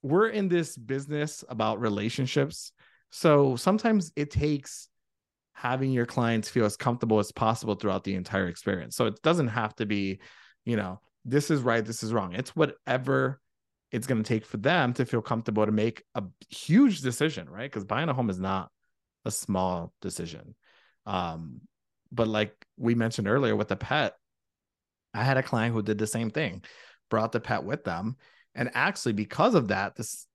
we're 0.04 0.28
in 0.28 0.48
this 0.48 0.78
business 0.78 1.44
about 1.50 1.82
relationships. 1.82 2.72
So 3.10 3.56
sometimes 3.56 4.12
it 4.16 4.32
takes 4.32 4.88
having 5.54 5.92
your 5.92 6.06
clients 6.06 6.50
feel 6.50 6.66
as 6.66 6.78
comfortable 6.78 7.20
as 7.20 7.32
possible 7.32 7.76
throughout 7.76 8.04
the 8.04 8.16
entire 8.16 8.48
experience. 8.48 8.96
So 8.96 9.08
it 9.08 9.22
doesn't 9.24 9.50
have 9.50 9.76
to 9.78 9.86
be 9.86 10.20
you 10.66 10.76
know 10.76 11.00
this 11.26 11.50
is 11.50 11.62
right 11.62 11.84
this 11.84 12.04
is 12.04 12.14
wrong. 12.14 12.34
It's 12.34 12.56
whatever 12.56 13.42
it's 13.92 14.08
going 14.08 14.22
to 14.22 14.28
take 14.28 14.46
for 14.46 14.58
them 14.58 14.94
to 14.94 15.06
feel 15.06 15.22
comfortable 15.22 15.66
to 15.66 15.72
make 15.72 16.04
a 16.16 16.24
huge 16.50 17.02
decision, 17.02 17.50
right? 17.50 17.70
Because 17.70 17.86
buying 17.86 18.10
a 18.10 18.14
home 18.14 18.30
is 18.30 18.40
not 18.40 18.70
a 19.26 19.32
small 19.32 19.94
decision. 20.02 20.56
Um, 21.06 21.62
but 22.12 22.28
like 22.28 22.54
we 22.78 22.96
mentioned 22.96 23.28
earlier 23.28 23.56
with 23.56 23.68
the 23.68 23.76
pet, 23.76 24.14
I 25.14 25.24
had 25.24 25.38
a 25.38 25.44
client 25.44 25.74
who 25.74 25.82
did 25.82 25.98
the 25.98 26.08
same 26.08 26.30
thing, 26.30 26.64
brought 27.10 27.32
the 27.32 27.40
pet 27.40 27.64
with 27.64 27.84
them. 27.84 28.18
And 28.56 28.70
actually, 28.74 29.14
because 29.14 29.56
of 29.56 29.70
that, 29.70 29.96
this 29.96 30.28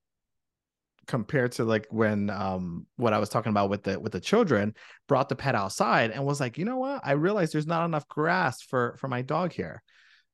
compared 1.07 1.51
to 1.51 1.63
like 1.63 1.85
when 1.91 2.31
um 2.31 2.87
what 2.95 3.13
I 3.13 3.19
was 3.19 3.29
talking 3.29 3.51
about 3.51 3.69
with 3.69 3.83
the 3.83 3.99
with 3.99 4.11
the 4.11 4.19
children, 4.19 4.73
brought 5.07 5.29
the 5.29 5.35
pet 5.35 5.55
outside 5.55 6.11
and 6.11 6.25
was 6.25 6.39
like, 6.39 6.57
you 6.57 6.65
know 6.65 6.77
what? 6.77 7.01
I 7.03 7.11
realized 7.11 7.53
there's 7.53 7.67
not 7.67 7.85
enough 7.85 8.07
grass 8.07 8.61
for 8.61 8.95
for 8.99 9.07
my 9.07 9.21
dog 9.21 9.53
here. 9.53 9.81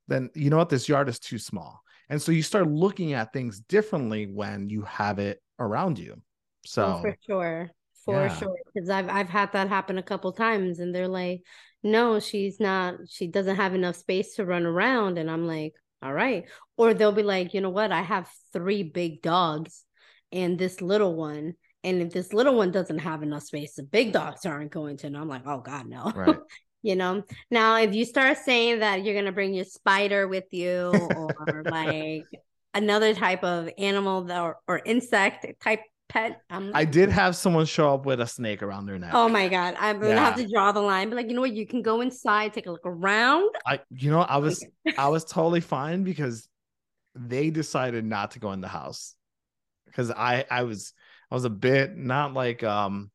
Then 0.07 0.29
you 0.33 0.49
know 0.49 0.57
what? 0.57 0.69
This 0.69 0.89
yard 0.89 1.09
is 1.09 1.19
too 1.19 1.37
small. 1.37 1.81
And 2.11 2.21
so 2.21 2.33
you 2.33 2.43
start 2.43 2.67
looking 2.69 3.13
at 3.13 3.31
things 3.31 3.61
differently 3.61 4.25
when 4.27 4.69
you 4.69 4.81
have 4.81 5.17
it 5.17 5.41
around 5.59 5.97
you. 5.97 6.21
So 6.65 6.83
Oh, 6.83 7.01
for 7.01 7.15
sure. 7.25 7.71
For 8.03 8.13
Yeah. 8.25 8.35
sure. 8.37 8.57
Because 8.73 8.89
I've 8.89 9.07
I've 9.07 9.29
had 9.29 9.53
that 9.53 9.69
happen 9.69 9.97
a 9.97 10.03
couple 10.03 10.33
times 10.33 10.79
and 10.79 10.93
they're 10.93 11.07
like, 11.07 11.41
no, 11.83 12.19
she's 12.19 12.59
not, 12.59 12.95
she 13.07 13.27
doesn't 13.27 13.55
have 13.55 13.73
enough 13.73 13.95
space 13.95 14.35
to 14.35 14.45
run 14.45 14.65
around. 14.65 15.17
And 15.17 15.31
I'm 15.31 15.47
like, 15.47 15.73
all 16.03 16.13
right. 16.13 16.49
Or 16.75 16.93
they'll 16.93 17.13
be 17.13 17.23
like, 17.23 17.53
you 17.53 17.61
know 17.61 17.69
what? 17.69 17.93
I 17.93 18.01
have 18.01 18.29
three 18.51 18.83
big 18.83 19.21
dogs 19.21 19.85
and 20.33 20.59
this 20.59 20.81
little 20.81 21.15
one. 21.15 21.53
And 21.85 22.01
if 22.01 22.11
this 22.11 22.33
little 22.33 22.55
one 22.55 22.71
doesn't 22.71 22.99
have 22.99 23.23
enough 23.23 23.43
space, 23.43 23.75
the 23.75 23.83
big 23.83 24.11
dogs 24.11 24.45
aren't 24.45 24.71
going 24.71 24.97
to. 24.97 25.07
And 25.07 25.17
I'm 25.17 25.29
like, 25.29 25.43
oh 25.47 25.61
God, 25.61 25.87
no. 25.87 26.11
Right. 26.13 26.35
you 26.81 26.95
know? 26.95 27.23
Now 27.49 27.77
if 27.77 27.93
you 27.93 28.05
start 28.05 28.37
saying 28.37 28.79
that 28.79 29.03
you're 29.03 29.13
going 29.13 29.25
to 29.25 29.31
bring 29.31 29.53
your 29.53 29.65
spider 29.65 30.27
with 30.27 30.51
you 30.51 30.91
or 31.15 31.63
like 31.65 32.25
another 32.73 33.13
type 33.13 33.43
of 33.43 33.69
animal 33.77 34.31
or, 34.31 34.57
or 34.67 34.81
insect 34.85 35.45
type 35.61 35.81
pet 36.11 36.41
i'm 36.49 36.71
I 36.75 36.83
did 36.83 37.07
have 37.09 37.37
someone 37.37 37.65
show 37.65 37.93
up 37.93 38.05
with 38.05 38.19
a 38.19 38.27
snake 38.27 38.61
around 38.61 38.85
their 38.85 38.99
neck. 38.99 39.11
oh 39.13 39.29
my 39.29 39.47
god. 39.47 39.75
I'm 39.79 39.99
gonna 39.99 40.19
have 40.19 40.35
to 40.35 40.47
draw 40.47 40.73
the 40.73 40.81
line 40.81 41.09
but 41.09 41.15
like 41.15 41.29
you 41.29 41.33
know 41.33 41.41
what? 41.41 41.53
You 41.53 41.65
can 41.65 41.81
go 41.81 42.01
inside 42.01 42.53
take 42.53 42.67
a 42.67 42.71
look 42.71 42.85
around. 42.85 43.49
I 43.65 43.79
you 43.89 44.11
know, 44.11 44.19
I 44.19 44.37
was 44.37 44.65
I 44.97 45.07
was 45.07 45.23
totally 45.23 45.61
fine 45.61 46.03
because 46.03 46.49
they 47.15 47.49
decided 47.49 48.03
not 48.05 48.31
to 48.31 48.39
go 48.39 48.51
in 48.51 48.61
the 48.61 48.67
house. 48.67 49.15
Because 49.85 50.11
I 50.11 50.45
I 50.49 50.63
was 50.63 50.93
I 51.29 51.35
was 51.35 51.45
a 51.45 51.49
bit 51.49 51.95
not 51.95 52.33
like 52.33 52.61
um 52.61 53.09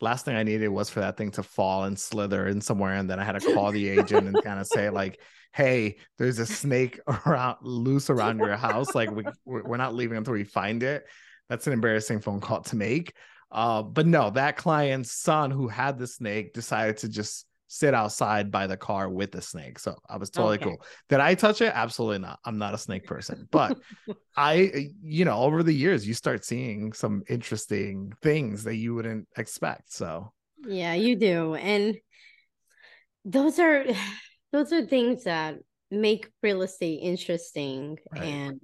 last 0.00 0.24
thing 0.24 0.36
I 0.36 0.42
needed 0.42 0.68
was 0.68 0.90
for 0.90 1.00
that 1.00 1.16
thing 1.16 1.30
to 1.32 1.42
fall 1.42 1.84
and 1.84 1.98
slither 1.98 2.46
in 2.46 2.60
somewhere, 2.60 2.94
and 2.94 3.08
then 3.08 3.18
I 3.18 3.24
had 3.24 3.40
to 3.40 3.54
call 3.54 3.72
the 3.72 3.88
agent 3.88 4.26
and 4.26 4.42
kind 4.42 4.60
of 4.60 4.66
say 4.66 4.90
like, 4.90 5.20
"Hey, 5.52 5.96
there's 6.18 6.38
a 6.38 6.46
snake 6.46 7.00
around 7.26 7.58
loose 7.62 8.10
around 8.10 8.38
your 8.38 8.56
house. 8.56 8.94
Like 8.94 9.10
we 9.10 9.24
we're 9.44 9.76
not 9.76 9.94
leaving 9.94 10.18
until 10.18 10.34
we 10.34 10.44
find 10.44 10.82
it." 10.82 11.04
That's 11.48 11.66
an 11.66 11.72
embarrassing 11.72 12.20
phone 12.20 12.40
call 12.40 12.62
to 12.62 12.76
make. 12.76 13.12
Uh, 13.50 13.82
but 13.82 14.06
no, 14.06 14.30
that 14.30 14.56
client's 14.56 15.12
son 15.12 15.50
who 15.50 15.68
had 15.68 15.98
the 15.98 16.06
snake 16.06 16.52
decided 16.52 16.98
to 16.98 17.08
just 17.08 17.45
sit 17.68 17.94
outside 17.94 18.50
by 18.50 18.66
the 18.66 18.76
car 18.76 19.08
with 19.08 19.32
the 19.32 19.42
snake. 19.42 19.78
So 19.78 19.96
I 20.08 20.16
was 20.16 20.30
totally 20.30 20.58
Okay. 20.58 20.58
cool. 20.58 20.82
Did 21.08 21.20
I 21.20 21.34
touch 21.34 21.60
it? 21.60 21.72
Absolutely 21.74 22.18
not. 22.18 22.38
I'm 22.44 22.58
not 22.58 22.74
a 22.74 22.78
snake 22.78 23.06
person. 23.06 23.48
But 23.50 23.76
I, 24.36 24.90
you 25.02 25.24
know, 25.24 25.38
over 25.38 25.62
the 25.62 25.72
years, 25.74 26.06
you 26.06 26.14
start 26.14 26.44
seeing 26.44 26.92
some 26.92 27.22
interesting 27.28 28.12
things 28.22 28.64
that 28.64 28.76
you 28.76 28.94
wouldn't 28.94 29.28
expect. 29.36 29.92
So 29.92 30.32
Yeah, 30.64 30.94
you 30.94 31.16
do. 31.16 31.54
And 31.54 31.96
those 33.24 33.58
are 33.58 33.84
those 34.52 34.72
are 34.72 34.84
things 34.86 35.24
that 35.24 35.56
make 35.90 36.30
real 36.42 36.62
estate 36.62 37.00
interesting 37.02 37.98
Right. 38.10 38.22
and 38.22 38.60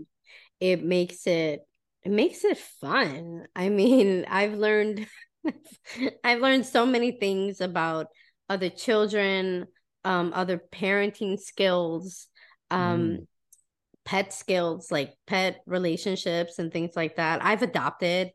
it 0.60 0.84
makes 0.84 1.26
it 1.26 1.60
it 2.04 2.12
makes 2.12 2.44
it 2.44 2.58
fun. 2.58 3.46
I 3.56 3.68
mean, 3.70 4.26
I've 4.28 4.54
learned 4.54 5.06
I've 6.24 6.40
learned 6.40 6.66
so 6.66 6.86
many 6.86 7.12
things 7.12 7.60
about 7.60 8.08
other 8.52 8.70
children, 8.70 9.66
um, 10.04 10.32
other 10.34 10.58
parenting 10.72 11.38
skills, 11.40 12.28
um, 12.70 13.00
Mm. 13.00 13.26
pet 14.04 14.32
skills 14.32 14.90
like 14.90 15.14
pet 15.26 15.60
relationships 15.66 16.58
and 16.58 16.72
things 16.72 16.92
like 16.96 17.16
that. 17.16 17.44
I've 17.44 17.62
adopted 17.62 18.30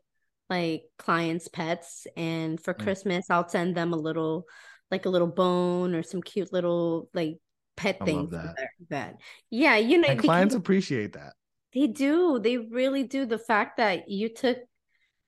like 0.50 0.84
clients' 0.98 1.48
pets, 1.48 2.06
and 2.16 2.58
for 2.60 2.74
Mm. 2.74 2.82
Christmas, 2.82 3.26
I'll 3.30 3.48
send 3.48 3.76
them 3.76 3.92
a 3.92 3.96
little, 4.08 4.46
like 4.90 5.04
a 5.06 5.10
little 5.10 5.28
bone 5.28 5.94
or 5.94 6.02
some 6.02 6.22
cute 6.22 6.52
little 6.52 7.08
like 7.12 7.36
pet 7.76 7.98
I 8.00 8.04
thing 8.04 8.26
love 8.26 8.30
for 8.30 8.84
that. 8.88 9.16
Yeah, 9.50 9.76
you 9.76 9.98
know, 10.00 10.16
clients 10.16 10.54
appreciate 10.54 11.12
that. 11.12 11.34
they 11.74 11.86
do. 11.86 12.38
They 12.40 12.56
really 12.56 13.04
do. 13.04 13.26
The 13.26 13.38
fact 13.38 13.76
that 13.76 14.08
you 14.08 14.28
took 14.32 14.58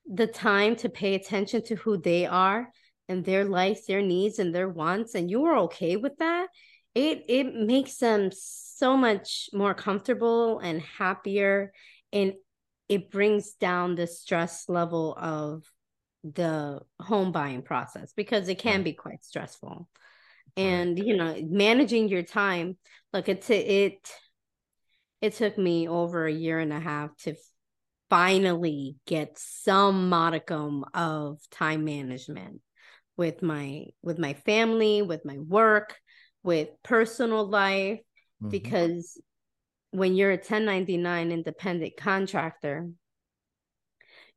the 0.07 0.27
time 0.27 0.75
to 0.77 0.89
pay 0.89 1.15
attention 1.15 1.63
to 1.65 1.77
who 1.77 1.99
they 1.99 2.25
are 2.27 2.73
and 3.11 3.25
their 3.25 3.45
life, 3.45 3.87
their 3.87 4.03
needs, 4.03 4.39
and 4.39 4.55
their 4.55 4.69
wants, 4.69 5.15
and 5.15 5.29
you 5.29 5.45
are 5.45 5.59
okay 5.59 5.97
with 5.97 6.17
that, 6.19 6.47
it 6.95 7.25
it 7.29 7.55
makes 7.55 7.97
them 7.97 8.31
so 8.33 8.97
much 8.97 9.51
more 9.53 9.75
comfortable 9.75 10.61
and 10.61 10.81
happier, 10.81 11.73
and 12.13 12.35
it 12.89 13.11
brings 13.11 13.53
down 13.55 13.97
the 13.97 14.07
stress 14.07 14.69
level 14.69 15.17
of 15.19 15.65
the 16.23 16.81
home 17.01 17.33
buying 17.33 17.63
process 17.63 18.13
because 18.15 18.49
it 18.49 18.59
can 18.59 18.83
be 18.83 18.93
quite 18.93 19.25
stressful. 19.25 19.89
And 20.57 20.99
you 20.99 21.17
know, 21.17 21.37
managing 21.43 22.09
your 22.09 22.23
time, 22.23 22.77
look, 23.13 23.29
it's 23.29 23.51
it 23.51 24.09
it 25.21 25.35
took 25.35 25.59
me 25.59 25.89
over 25.89 26.27
a 26.27 26.33
year 26.33 26.61
and 26.61 26.73
a 26.73 26.81
half 26.81 27.17
to 27.25 27.35
finally 28.09 28.97
get 29.07 29.39
some 29.39 30.09
modicum 30.09 30.85
of 30.95 31.39
time 31.51 31.85
management 31.85 32.61
with 33.21 33.43
my 33.43 33.85
with 34.03 34.19
my 34.19 34.33
family 34.33 35.03
with 35.03 35.27
my 35.27 35.37
work 35.37 35.95
with 36.43 36.71
personal 36.83 37.47
life 37.47 38.01
Mhm. 38.43 38.51
because 38.51 39.21
when 39.91 40.15
you're 40.15 40.33
a 40.33 40.39
1099 40.39 41.31
independent 41.31 41.99
contractor 41.99 42.89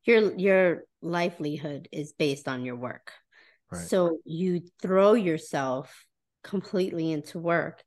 your 0.04 0.36
your 0.38 0.84
livelihood 1.00 1.88
is 1.92 2.12
based 2.12 2.46
on 2.46 2.62
your 2.62 2.76
work 2.76 3.10
Right. 3.72 3.88
so 3.88 4.18
you 4.26 4.60
throw 4.82 5.14
yourself 5.14 6.06
completely 6.42 7.10
into 7.10 7.38
work 7.38 7.82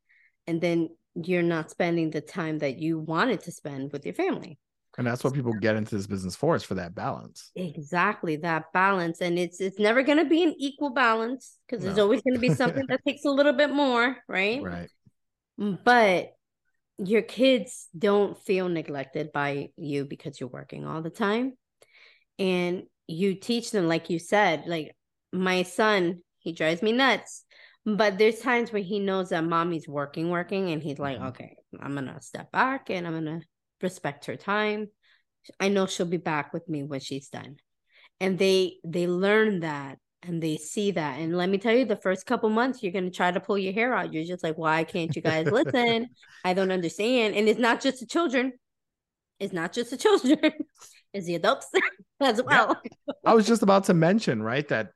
and 0.48 0.60
then 0.60 0.90
you're 1.14 1.44
not 1.56 1.70
spending 1.70 2.10
the 2.10 2.22
time 2.22 2.58
that 2.58 2.80
you 2.80 2.98
wanted 2.98 3.42
to 3.42 3.52
spend 3.52 3.92
with 3.92 4.04
your 4.04 4.16
family 4.16 4.58
and 4.98 5.06
that's 5.06 5.24
what 5.24 5.34
people 5.34 5.54
get 5.54 5.76
into 5.76 5.96
this 5.96 6.08
business 6.08 6.36
for 6.36 6.56
is 6.56 6.64
for 6.64 6.76
that 6.76 6.96
balance. 6.96 7.52
exactly 7.56 8.36
that 8.38 8.72
balance 8.74 9.22
and 9.22 9.38
it's 9.38 9.62
it's 9.62 9.80
never 9.80 10.04
going 10.04 10.18
to 10.18 10.26
be 10.26 10.44
an 10.44 10.56
equal 10.58 10.90
balance 10.92 11.58
because 11.68 11.84
there's 11.84 12.00
always 12.00 12.22
going 12.22 12.34
to 12.34 12.40
be 12.40 12.50
something 12.50 12.86
that 12.88 13.00
takes 13.08 13.26
a 13.26 13.30
little 13.30 13.54
bit 13.54 13.72
more 13.72 14.18
right 14.28 14.62
Right. 14.62 14.90
but 15.58 16.34
your 16.98 17.22
kids 17.22 17.88
don't 17.98 18.38
feel 18.44 18.70
neglected 18.70 19.32
by 19.32 19.70
you 19.78 20.06
because 20.06 20.40
you're 20.40 20.50
working 20.50 20.86
all 20.86 21.02
the 21.02 21.12
time 21.12 21.54
and 22.40 22.84
you 23.08 23.36
teach 23.36 23.72
them 23.72 23.88
like 23.88 24.10
you 24.10 24.20
said 24.20 24.64
like 24.68 24.96
my 25.32 25.64
son 25.64 26.20
he 26.40 26.54
drives 26.54 26.82
me 26.82 26.92
nuts 26.92 27.44
but 27.86 28.18
there's 28.18 28.40
times 28.40 28.72
where 28.72 28.82
he 28.82 29.00
knows 29.00 29.30
that 29.30 29.44
mommy's 29.44 29.88
working 29.88 30.30
working 30.30 30.72
and 30.72 30.82
he's 30.84 31.00
like 31.00 31.18
Mhm. 31.20 31.30
okay 31.30 31.56
i'm 31.80 31.94
gonna 31.94 32.20
step 32.22 32.52
back 32.52 32.90
and 32.90 33.08
i'm 33.08 33.14
gonna 33.14 33.42
respect 33.82 34.26
her 34.26 34.36
time. 34.36 34.90
I 35.60 35.70
know 35.70 35.86
she'll 35.86 36.06
be 36.06 36.18
back 36.18 36.54
with 36.54 36.68
me 36.68 36.84
when 36.84 37.00
she's 37.00 37.30
done. 37.30 37.58
And 38.20 38.38
they 38.38 38.78
they 38.84 39.08
learn 39.08 39.62
that 39.62 40.00
and 40.24 40.42
they 40.42 40.58
see 40.58 40.92
that. 40.92 41.20
And 41.20 41.38
let 41.38 41.50
me 41.50 41.58
tell 41.58 41.76
you 41.76 41.86
the 41.86 41.96
first 41.96 42.26
couple 42.26 42.50
months 42.50 42.82
you're 42.82 42.92
going 42.92 43.06
to 43.06 43.12
try 43.12 43.32
to 43.32 43.40
pull 43.40 43.58
your 43.58 43.74
hair 43.74 43.94
out. 43.94 44.12
You're 44.12 44.26
just 44.26 44.44
like 44.44 44.58
why 44.58 44.84
can't 44.84 45.16
you 45.16 45.22
guys 45.22 45.48
listen? 45.52 46.08
I 46.44 46.54
don't 46.54 46.72
understand. 46.72 47.36
And 47.36 47.48
it's 47.48 47.60
not 47.60 47.82
just 47.82 48.00
the 48.00 48.06
children. 48.06 48.54
It's 49.40 49.54
not 49.54 49.74
just 49.74 49.92
the 49.92 49.98
children. 49.98 50.40
It's 51.14 51.26
the 51.26 51.36
adults 51.36 51.68
as 52.20 52.44
well. 52.44 52.80
I 53.26 53.34
was 53.34 53.48
just 53.48 53.64
about 53.64 53.86
to 53.86 53.94
mention, 53.94 54.44
right, 54.44 54.68
that 54.68 54.90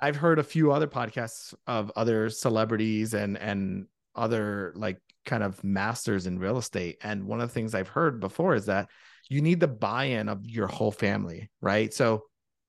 I've 0.00 0.16
heard 0.16 0.38
a 0.38 0.44
few 0.44 0.72
other 0.72 0.86
podcasts 0.86 1.52
of 1.66 1.92
other 1.96 2.30
celebrities 2.30 3.12
and 3.12 3.36
and 3.36 3.86
other 4.14 4.72
like 4.76 4.98
kind 5.24 5.42
of 5.42 5.62
masters 5.62 6.26
in 6.26 6.38
real 6.38 6.58
estate. 6.58 6.98
And 7.02 7.24
one 7.24 7.40
of 7.40 7.48
the 7.48 7.54
things 7.54 7.74
I've 7.74 7.88
heard 7.88 8.20
before 8.20 8.54
is 8.54 8.66
that 8.66 8.88
you 9.30 9.40
need 9.40 9.60
the 9.60 9.68
buy-in 9.68 10.28
of 10.28 10.46
your 10.46 10.66
whole 10.66 10.90
family, 10.90 11.50
right? 11.60 11.92
So 11.92 12.24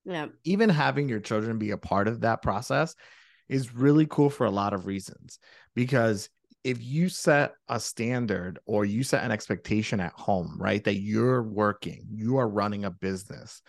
yeah 0.05 0.27
even 0.43 0.69
having 0.69 1.07
your 1.07 1.19
children 1.19 1.57
be 1.57 1.71
a 1.71 1.77
part 1.77 2.07
of 2.07 2.21
that 2.21 2.41
process 2.41 2.95
is 3.49 3.73
really 3.73 4.05
cool 4.05 4.29
for 4.29 4.45
a 4.45 4.51
lot 4.51 4.73
of 4.73 4.85
reasons 4.85 5.39
because 5.75 6.29
if 6.63 6.81
you 6.81 7.09
set 7.09 7.53
a 7.67 7.79
standard 7.79 8.59
or 8.65 8.85
you 8.85 9.03
set 9.03 9.23
an 9.23 9.31
expectation 9.31 9.99
at 9.99 10.13
home 10.13 10.55
right 10.59 10.83
that 10.83 10.95
you're 10.95 11.43
working 11.43 12.05
you 12.11 12.37
are 12.37 12.47
running 12.47 12.85
a 12.85 12.91
business 12.91 13.61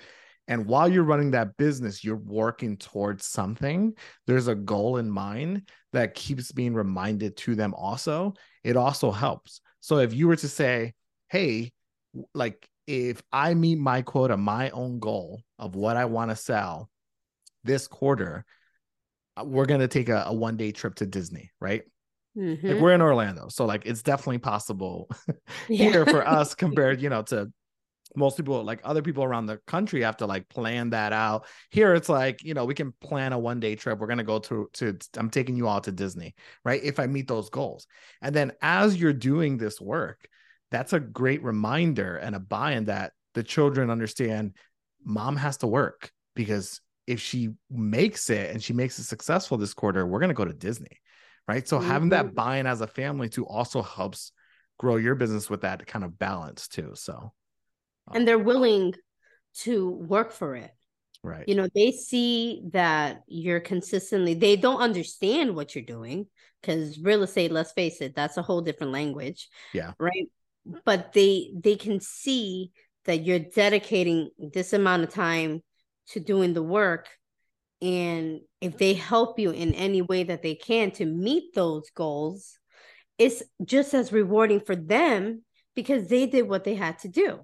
and 0.49 0.67
while 0.67 0.89
you're 0.89 1.05
running 1.05 1.31
that 1.31 1.57
business 1.57 2.05
you're 2.05 2.17
working 2.17 2.77
towards 2.77 3.25
something 3.27 3.93
there's 4.27 4.49
a 4.49 4.55
goal 4.55 4.99
in 4.99 5.11
mind 5.11 5.69
that 5.93 6.15
keeps 6.15 6.53
being 6.53 6.75
reminded 6.75 7.37
to 7.37 7.55
them 7.55 7.75
also 7.75 8.33
it 8.63 8.77
also 8.77 9.11
helps 9.11 9.61
so 9.81 9.99
if 9.99 10.13
you 10.15 10.29
were 10.29 10.37
to 10.37 10.49
say 10.49 10.93
hey 11.29 11.73
like 12.35 12.67
if 12.87 13.23
I 13.33 13.55
meet 13.55 13.79
my 13.79 14.03
quota, 14.03 14.37
my 14.37 14.71
own 14.71 14.99
goal 14.99 15.43
of 15.59 15.75
what 15.75 15.97
I 15.97 16.05
want 16.05 16.31
to 16.31 16.37
sell 16.37 16.91
this 17.65 17.89
quarter, 17.89 18.45
uh, 19.37 19.45
we're 19.45 19.67
gonna 19.67 19.89
take 19.89 20.09
a, 20.09 20.25
a 20.27 20.33
one 20.35 20.57
day 20.57 20.73
trip 20.73 20.95
to 20.97 21.07
Disney, 21.07 21.51
right? 21.61 21.83
Like 22.37 22.79
Mhm. 22.79 22.81
we're 22.81 22.93
in 22.93 23.03
Orlando, 23.03 23.49
so 23.49 23.65
like 23.65 23.87
it's 23.87 24.03
definitely 24.03 24.39
possible 24.39 25.09
Yeah. 25.69 25.91
here 25.91 26.07
for 26.07 26.27
us 26.27 26.55
compared, 26.57 27.01
you 27.01 27.09
know, 27.09 27.23
to 27.23 27.51
most 28.17 28.37
people 28.37 28.63
like 28.65 28.81
other 28.85 29.03
people 29.03 29.25
around 29.25 29.47
the 29.47 29.59
country 29.67 30.03
have 30.03 30.17
to 30.19 30.27
like 30.27 30.49
plan 30.49 30.91
that 30.91 31.13
out. 31.13 31.47
Here 31.71 31.95
it's 31.95 32.09
like, 32.09 32.43
you 32.45 32.55
know, 32.55 32.65
we 32.65 32.75
can 32.75 32.93
plan 33.01 33.33
a 33.33 33.39
one 33.39 33.61
day 33.61 33.75
trip. 33.75 33.99
We're 33.99 34.07
going 34.07 34.19
to 34.19 34.25
go 34.25 34.39
to 34.41 34.69
to 34.75 34.99
I'm 35.17 35.31
taking 35.31 35.57
you 35.57 35.67
all 35.69 35.81
to 35.81 35.93
Disney, 35.93 36.35
right? 36.65 36.83
If 36.83 37.01
I 37.01 37.07
meet 37.07 37.29
those 37.29 37.51
goals. 37.51 37.87
And 38.23 38.35
then 38.35 38.53
as 38.63 38.97
you're 38.97 39.13
doing 39.13 39.57
this 39.57 39.81
work, 39.81 40.29
that's 40.71 40.93
a 40.93 41.01
great 41.01 41.43
reminder 41.43 42.17
and 42.17 42.35
a 42.35 42.41
buy-in 42.41 42.87
that 42.87 43.13
the 43.35 43.43
children 43.43 43.91
understand 43.91 44.57
mom 45.05 45.37
has 45.37 45.59
to 45.59 45.67
work 45.67 46.11
because 46.35 46.81
if 47.07 47.21
she 47.21 47.51
makes 47.71 48.31
it 48.31 48.51
and 48.51 48.63
she 48.63 48.73
makes 48.73 48.99
it 48.99 49.05
successful 49.05 49.59
this 49.59 49.75
quarter, 49.75 50.07
we're 50.07 50.21
going 50.21 50.29
to 50.29 50.35
go 50.35 50.45
to 50.45 50.53
Disney. 50.53 51.01
Right? 51.47 51.69
So 51.69 51.79
having 51.79 52.09
that 52.11 52.27
Mhm. 52.27 52.35
buy-in 52.35 52.67
as 52.67 52.81
a 52.81 52.87
family 52.87 53.29
too 53.29 53.47
also 53.47 53.83
helps 53.83 54.33
grow 54.79 54.97
your 54.97 55.15
business 55.15 55.51
with 55.51 55.61
that 55.61 55.87
kind 55.87 56.05
of 56.05 56.19
balance 56.19 56.69
too. 56.69 56.93
So 56.95 57.33
and 58.13 58.27
they're 58.27 58.39
willing 58.39 58.95
to 59.61 59.89
work 59.89 60.33
for 60.33 60.57
it. 60.57 60.71
Right. 61.23 61.49
you 61.49 61.55
know 61.55 61.69
they 61.75 61.91
see 61.91 62.65
that 62.75 63.23
you're 63.27 63.61
consistently 63.61 64.35
they 64.35 64.57
don't 64.57 64.83
understand 64.83 65.57
what 65.57 65.75
you're 65.75 65.83
doing 65.83 66.27
because 66.61 66.99
real 66.99 67.23
estate 67.23 67.51
let's 67.51 67.73
face 67.73 68.03
it 68.03 68.15
that's 68.15 68.37
a 68.37 68.43
whole 68.43 68.61
different 68.61 68.93
language. 68.93 69.49
Yeah. 69.73 69.93
right? 69.99 70.29
But 70.85 71.15
they 71.15 71.53
they 71.59 71.77
can 71.77 72.01
see 72.01 72.73
that 73.07 73.25
you're 73.25 73.39
dedicating 73.39 74.29
this 74.53 74.75
amount 74.75 75.05
of 75.05 75.15
time 75.15 75.63
to 76.09 76.21
doing 76.21 76.53
the 76.53 76.63
work. 76.63 77.09
And 77.81 78.41
if 78.61 78.77
they 78.77 78.93
help 78.93 79.39
you 79.39 79.51
in 79.51 79.75
any 79.75 80.03
way 80.03 80.25
that 80.25 80.43
they 80.43 80.55
can 80.55 80.91
to 80.93 81.07
meet 81.07 81.55
those 81.55 81.89
goals 81.95 82.59
it's 83.19 83.43
just 83.65 83.95
as 83.95 84.13
rewarding 84.13 84.61
for 84.61 84.77
them 84.77 85.43
because 85.75 86.09
they 86.09 86.27
did 86.27 86.49
what 86.49 86.65
they 86.65 86.75
had 86.75 86.99
to 87.01 87.09
do 87.09 87.41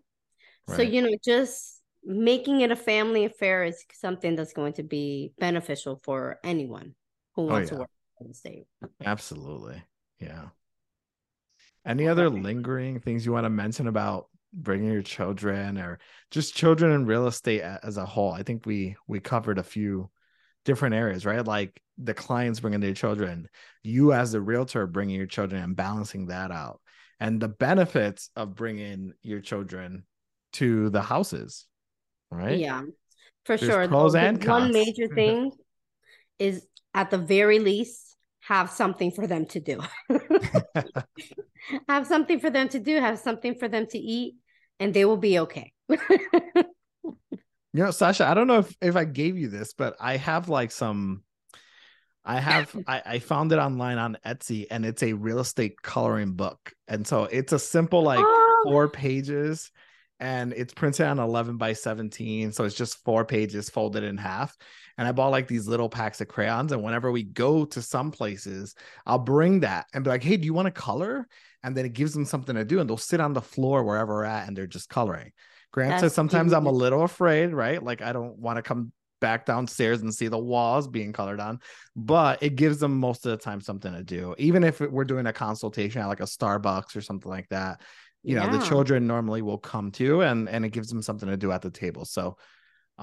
so 0.76 0.82
you 0.82 1.02
know 1.02 1.16
just 1.24 1.80
making 2.04 2.60
it 2.62 2.70
a 2.70 2.76
family 2.76 3.24
affair 3.24 3.64
is 3.64 3.84
something 3.92 4.34
that's 4.34 4.52
going 4.52 4.72
to 4.72 4.82
be 4.82 5.32
beneficial 5.38 6.00
for 6.02 6.38
anyone 6.42 6.94
who 7.36 7.42
oh, 7.42 7.46
wants 7.46 7.70
Oh, 7.70 7.74
yeah. 7.74 7.76
to 7.76 7.80
work 7.80 7.90
in 8.20 8.28
the 8.28 8.34
state 8.34 8.64
Absolutely. 9.04 9.82
Yeah. 10.18 10.48
Any 11.86 12.08
other 12.08 12.28
lingering 12.28 13.00
things 13.00 13.24
you 13.24 13.32
want 13.32 13.44
to 13.44 13.50
mention 13.50 13.86
about 13.86 14.26
bringing 14.52 14.92
your 14.92 15.02
children 15.02 15.78
or 15.78 15.98
just 16.30 16.54
children 16.54 16.92
in 16.92 17.06
real 17.06 17.26
estate 17.26 17.62
as 17.62 17.96
a 17.96 18.04
whole? 18.04 18.32
I 18.32 18.42
think 18.42 18.66
we 18.66 18.96
we 19.06 19.18
covered 19.20 19.58
a 19.58 19.62
few 19.62 20.10
different 20.66 20.94
areas, 20.94 21.24
right? 21.24 21.44
Like 21.44 21.80
the 21.96 22.12
clients 22.12 22.60
bringing 22.60 22.80
their 22.80 22.92
children, 22.92 23.48
you 23.82 24.12
as 24.12 24.32
the 24.32 24.40
realtor 24.42 24.86
bringing 24.86 25.16
your 25.16 25.26
children 25.26 25.62
and 25.62 25.74
balancing 25.74 26.26
that 26.26 26.50
out, 26.50 26.80
and 27.18 27.40
the 27.40 27.48
benefits 27.48 28.28
of 28.36 28.54
bringing 28.54 29.14
your 29.22 29.40
children 29.40 30.04
to 30.54 30.90
the 30.90 31.02
houses, 31.02 31.66
right? 32.30 32.58
Yeah, 32.58 32.82
for 33.44 33.56
There's 33.56 33.70
sure. 33.70 33.88
pros 33.88 34.12
The- 34.12 34.20
and 34.20 34.40
the 34.40 34.48
one 34.50 34.72
major 34.72 35.08
thing 35.14 35.52
is 36.38 36.66
at 36.94 37.10
the 37.10 37.18
very 37.18 37.58
least 37.58 38.16
have 38.40 38.70
something 38.70 39.10
for 39.10 39.26
them 39.26 39.46
to 39.46 39.60
do. 39.60 39.80
have 41.88 42.06
something 42.06 42.40
for 42.40 42.50
them 42.50 42.68
to 42.70 42.78
do, 42.80 42.96
have 43.00 43.18
something 43.18 43.54
for 43.54 43.68
them 43.68 43.86
to 43.88 43.98
eat, 43.98 44.36
and 44.78 44.92
they 44.94 45.04
will 45.04 45.16
be 45.18 45.38
okay. 45.40 45.72
You 47.72 47.84
know, 47.84 47.90
Sasha, 47.92 48.26
I 48.26 48.34
don't 48.34 48.48
know 48.48 48.58
if, 48.58 48.76
if 48.80 48.96
I 48.96 49.04
gave 49.04 49.38
you 49.38 49.48
this, 49.48 49.74
but 49.74 49.94
I 50.00 50.16
have 50.16 50.48
like 50.48 50.72
some 50.72 51.22
I 52.24 52.40
have 52.40 52.74
I, 52.86 53.02
I 53.06 53.18
found 53.20 53.52
it 53.52 53.58
online 53.58 53.96
on 53.98 54.18
Etsy 54.26 54.66
and 54.70 54.84
it's 54.84 55.02
a 55.04 55.12
real 55.12 55.38
estate 55.38 55.80
coloring 55.80 56.32
book. 56.32 56.72
And 56.88 57.06
so 57.06 57.24
it's 57.24 57.52
a 57.52 57.58
simple 57.60 58.02
like 58.02 58.18
Oh. 58.22 58.60
four 58.64 58.88
pages 58.88 59.70
and 60.20 60.52
it's 60.52 60.74
printed 60.74 61.06
on 61.06 61.18
11 61.18 61.56
by 61.56 61.72
17. 61.72 62.52
So 62.52 62.64
it's 62.64 62.76
just 62.76 63.02
four 63.04 63.24
pages 63.24 63.70
folded 63.70 64.04
in 64.04 64.18
half. 64.18 64.54
And 64.98 65.08
I 65.08 65.12
bought 65.12 65.30
like 65.30 65.48
these 65.48 65.66
little 65.66 65.88
packs 65.88 66.20
of 66.20 66.28
crayons. 66.28 66.72
And 66.72 66.82
whenever 66.82 67.10
we 67.10 67.22
go 67.22 67.64
to 67.64 67.80
some 67.80 68.10
places, 68.10 68.74
I'll 69.06 69.18
bring 69.18 69.60
that 69.60 69.86
and 69.94 70.04
be 70.04 70.10
like, 70.10 70.22
hey, 70.22 70.36
do 70.36 70.44
you 70.44 70.52
want 70.52 70.66
to 70.66 70.72
color? 70.72 71.26
And 71.62 71.74
then 71.74 71.86
it 71.86 71.94
gives 71.94 72.12
them 72.12 72.26
something 72.26 72.54
to 72.54 72.66
do. 72.66 72.80
And 72.80 72.88
they'll 72.88 72.98
sit 72.98 73.20
on 73.20 73.32
the 73.32 73.40
floor 73.40 73.82
wherever 73.82 74.12
we're 74.12 74.24
at 74.24 74.46
and 74.46 74.54
they're 74.54 74.66
just 74.66 74.90
coloring. 74.90 75.32
Granted, 75.72 76.02
That's 76.02 76.14
sometimes 76.14 76.52
I'm 76.52 76.66
a 76.66 76.72
little 76.72 77.02
afraid, 77.02 77.54
right? 77.54 77.82
Like 77.82 78.02
I 78.02 78.12
don't 78.12 78.36
want 78.38 78.56
to 78.56 78.62
come 78.62 78.92
back 79.20 79.46
downstairs 79.46 80.00
and 80.00 80.12
see 80.12 80.28
the 80.28 80.38
walls 80.38 80.88
being 80.88 81.12
colored 81.12 81.40
on, 81.40 81.60
but 81.94 82.42
it 82.42 82.56
gives 82.56 82.78
them 82.78 82.98
most 82.98 83.24
of 83.24 83.30
the 83.30 83.36
time 83.36 83.60
something 83.60 83.92
to 83.92 84.02
do. 84.02 84.34
Even 84.38 84.64
if 84.64 84.80
we're 84.80 85.04
doing 85.04 85.26
a 85.26 85.32
consultation 85.32 86.00
at 86.00 86.08
like 86.08 86.20
a 86.20 86.24
Starbucks 86.24 86.96
or 86.96 87.00
something 87.00 87.30
like 87.30 87.48
that, 87.50 87.80
you 88.22 88.34
know, 88.34 88.48
the 88.48 88.58
children 88.58 89.06
normally 89.06 89.42
will 89.42 89.58
come 89.58 89.90
to 89.92 90.22
and 90.22 90.48
and 90.48 90.64
it 90.64 90.70
gives 90.70 90.88
them 90.88 91.02
something 91.02 91.28
to 91.28 91.36
do 91.36 91.52
at 91.52 91.62
the 91.62 91.70
table. 91.70 92.04
So 92.04 92.36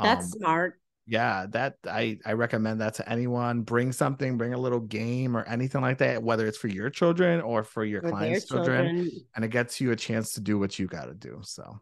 That's 0.01 0.25
um, 0.25 0.31
smart. 0.31 0.79
yeah, 1.05 1.45
that 1.51 1.75
I 1.85 2.19
I 2.25 2.33
recommend 2.33 2.81
that 2.81 2.95
to 2.95 3.09
anyone. 3.09 3.61
Bring 3.63 3.91
something, 3.91 4.37
bring 4.37 4.53
a 4.53 4.57
little 4.59 4.81
game 4.81 5.35
or 5.37 5.43
anything 5.43 5.81
like 5.81 5.99
that, 5.99 6.21
whether 6.21 6.45
it's 6.47 6.57
for 6.57 6.67
your 6.67 6.89
children 6.89 7.41
or 7.41 7.63
for 7.63 7.85
your 7.85 8.01
For 8.01 8.09
clients' 8.09 8.45
children, 8.45 8.85
children. 8.87 9.11
and 9.35 9.45
it 9.45 9.49
gets 9.49 9.79
you 9.81 9.91
a 9.91 9.95
chance 9.95 10.33
to 10.33 10.41
do 10.41 10.59
what 10.59 10.77
you 10.77 10.87
got 10.87 11.05
to 11.05 11.13
do. 11.13 11.39
So 11.43 11.79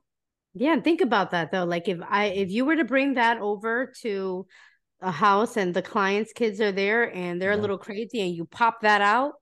Yeah, 0.54 0.74
and 0.74 0.84
think 0.84 1.02
about 1.02 1.32
that 1.32 1.52
though. 1.52 1.65
Like 1.65 1.88
if 1.88 2.00
I 2.08 2.26
if 2.28 2.50
you 2.50 2.65
were 2.65 2.78
to 2.78 2.86
bring 2.86 3.15
that 3.15 3.39
over 3.39 3.91
to 4.02 4.48
a 5.02 5.12
house 5.12 5.58
and 5.58 5.74
the 5.74 5.82
client's 5.82 6.34
kids 6.34 6.62
are 6.62 6.71
there 6.71 7.13
and 7.13 7.41
they're 7.41 7.52
a 7.52 7.58
little 7.58 7.78
crazy 7.78 8.21
and 8.21 8.34
you 8.34 8.45
pop 8.45 8.82
that 8.82 9.02
out, 9.02 9.34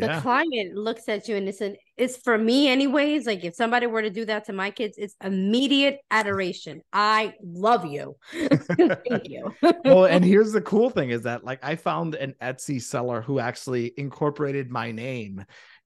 the 0.00 0.06
yeah, 0.06 0.20
client 0.20 0.76
looks 0.76 1.08
at 1.08 1.26
you 1.26 1.36
and 1.36 1.48
it's 1.48 1.60
an 1.60 1.76
it's 1.96 2.16
for 2.18 2.36
me 2.36 2.68
anyways. 2.68 3.26
Like 3.26 3.44
if 3.44 3.54
somebody 3.54 3.86
were 3.86 4.02
to 4.02 4.10
do 4.10 4.24
that 4.26 4.44
to 4.46 4.52
my 4.52 4.70
kids, 4.70 4.96
it's 4.98 5.16
immediate 5.24 6.00
adoration. 6.10 6.82
I 6.92 7.34
love 7.42 7.86
you. 7.86 8.16
Thank 8.32 9.28
you. 9.28 9.54
well, 9.84 10.04
and 10.04 10.24
here's 10.24 10.52
the 10.52 10.60
cool 10.60 10.90
thing 10.90 11.10
is 11.10 11.22
that 11.22 11.44
like 11.44 11.60
I 11.62 11.76
found 11.76 12.14
an 12.14 12.34
Etsy 12.42 12.80
seller 12.82 13.22
who 13.22 13.38
actually 13.38 13.92
incorporated 13.96 14.70
my 14.70 14.92
name 14.92 15.44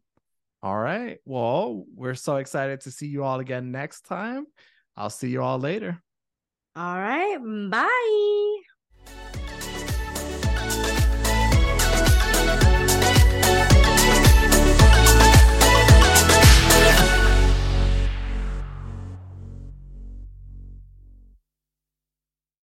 All 0.63 0.77
right. 0.77 1.17
Well, 1.25 1.85
we're 1.95 2.13
so 2.13 2.35
excited 2.37 2.81
to 2.81 2.91
see 2.91 3.07
you 3.07 3.23
all 3.23 3.39
again 3.39 3.71
next 3.71 4.01
time. 4.01 4.45
I'll 4.95 5.09
see 5.09 5.29
you 5.29 5.41
all 5.41 5.57
later. 5.59 5.99
All 6.75 6.97
right. 6.97 7.39
Bye. 7.69 8.50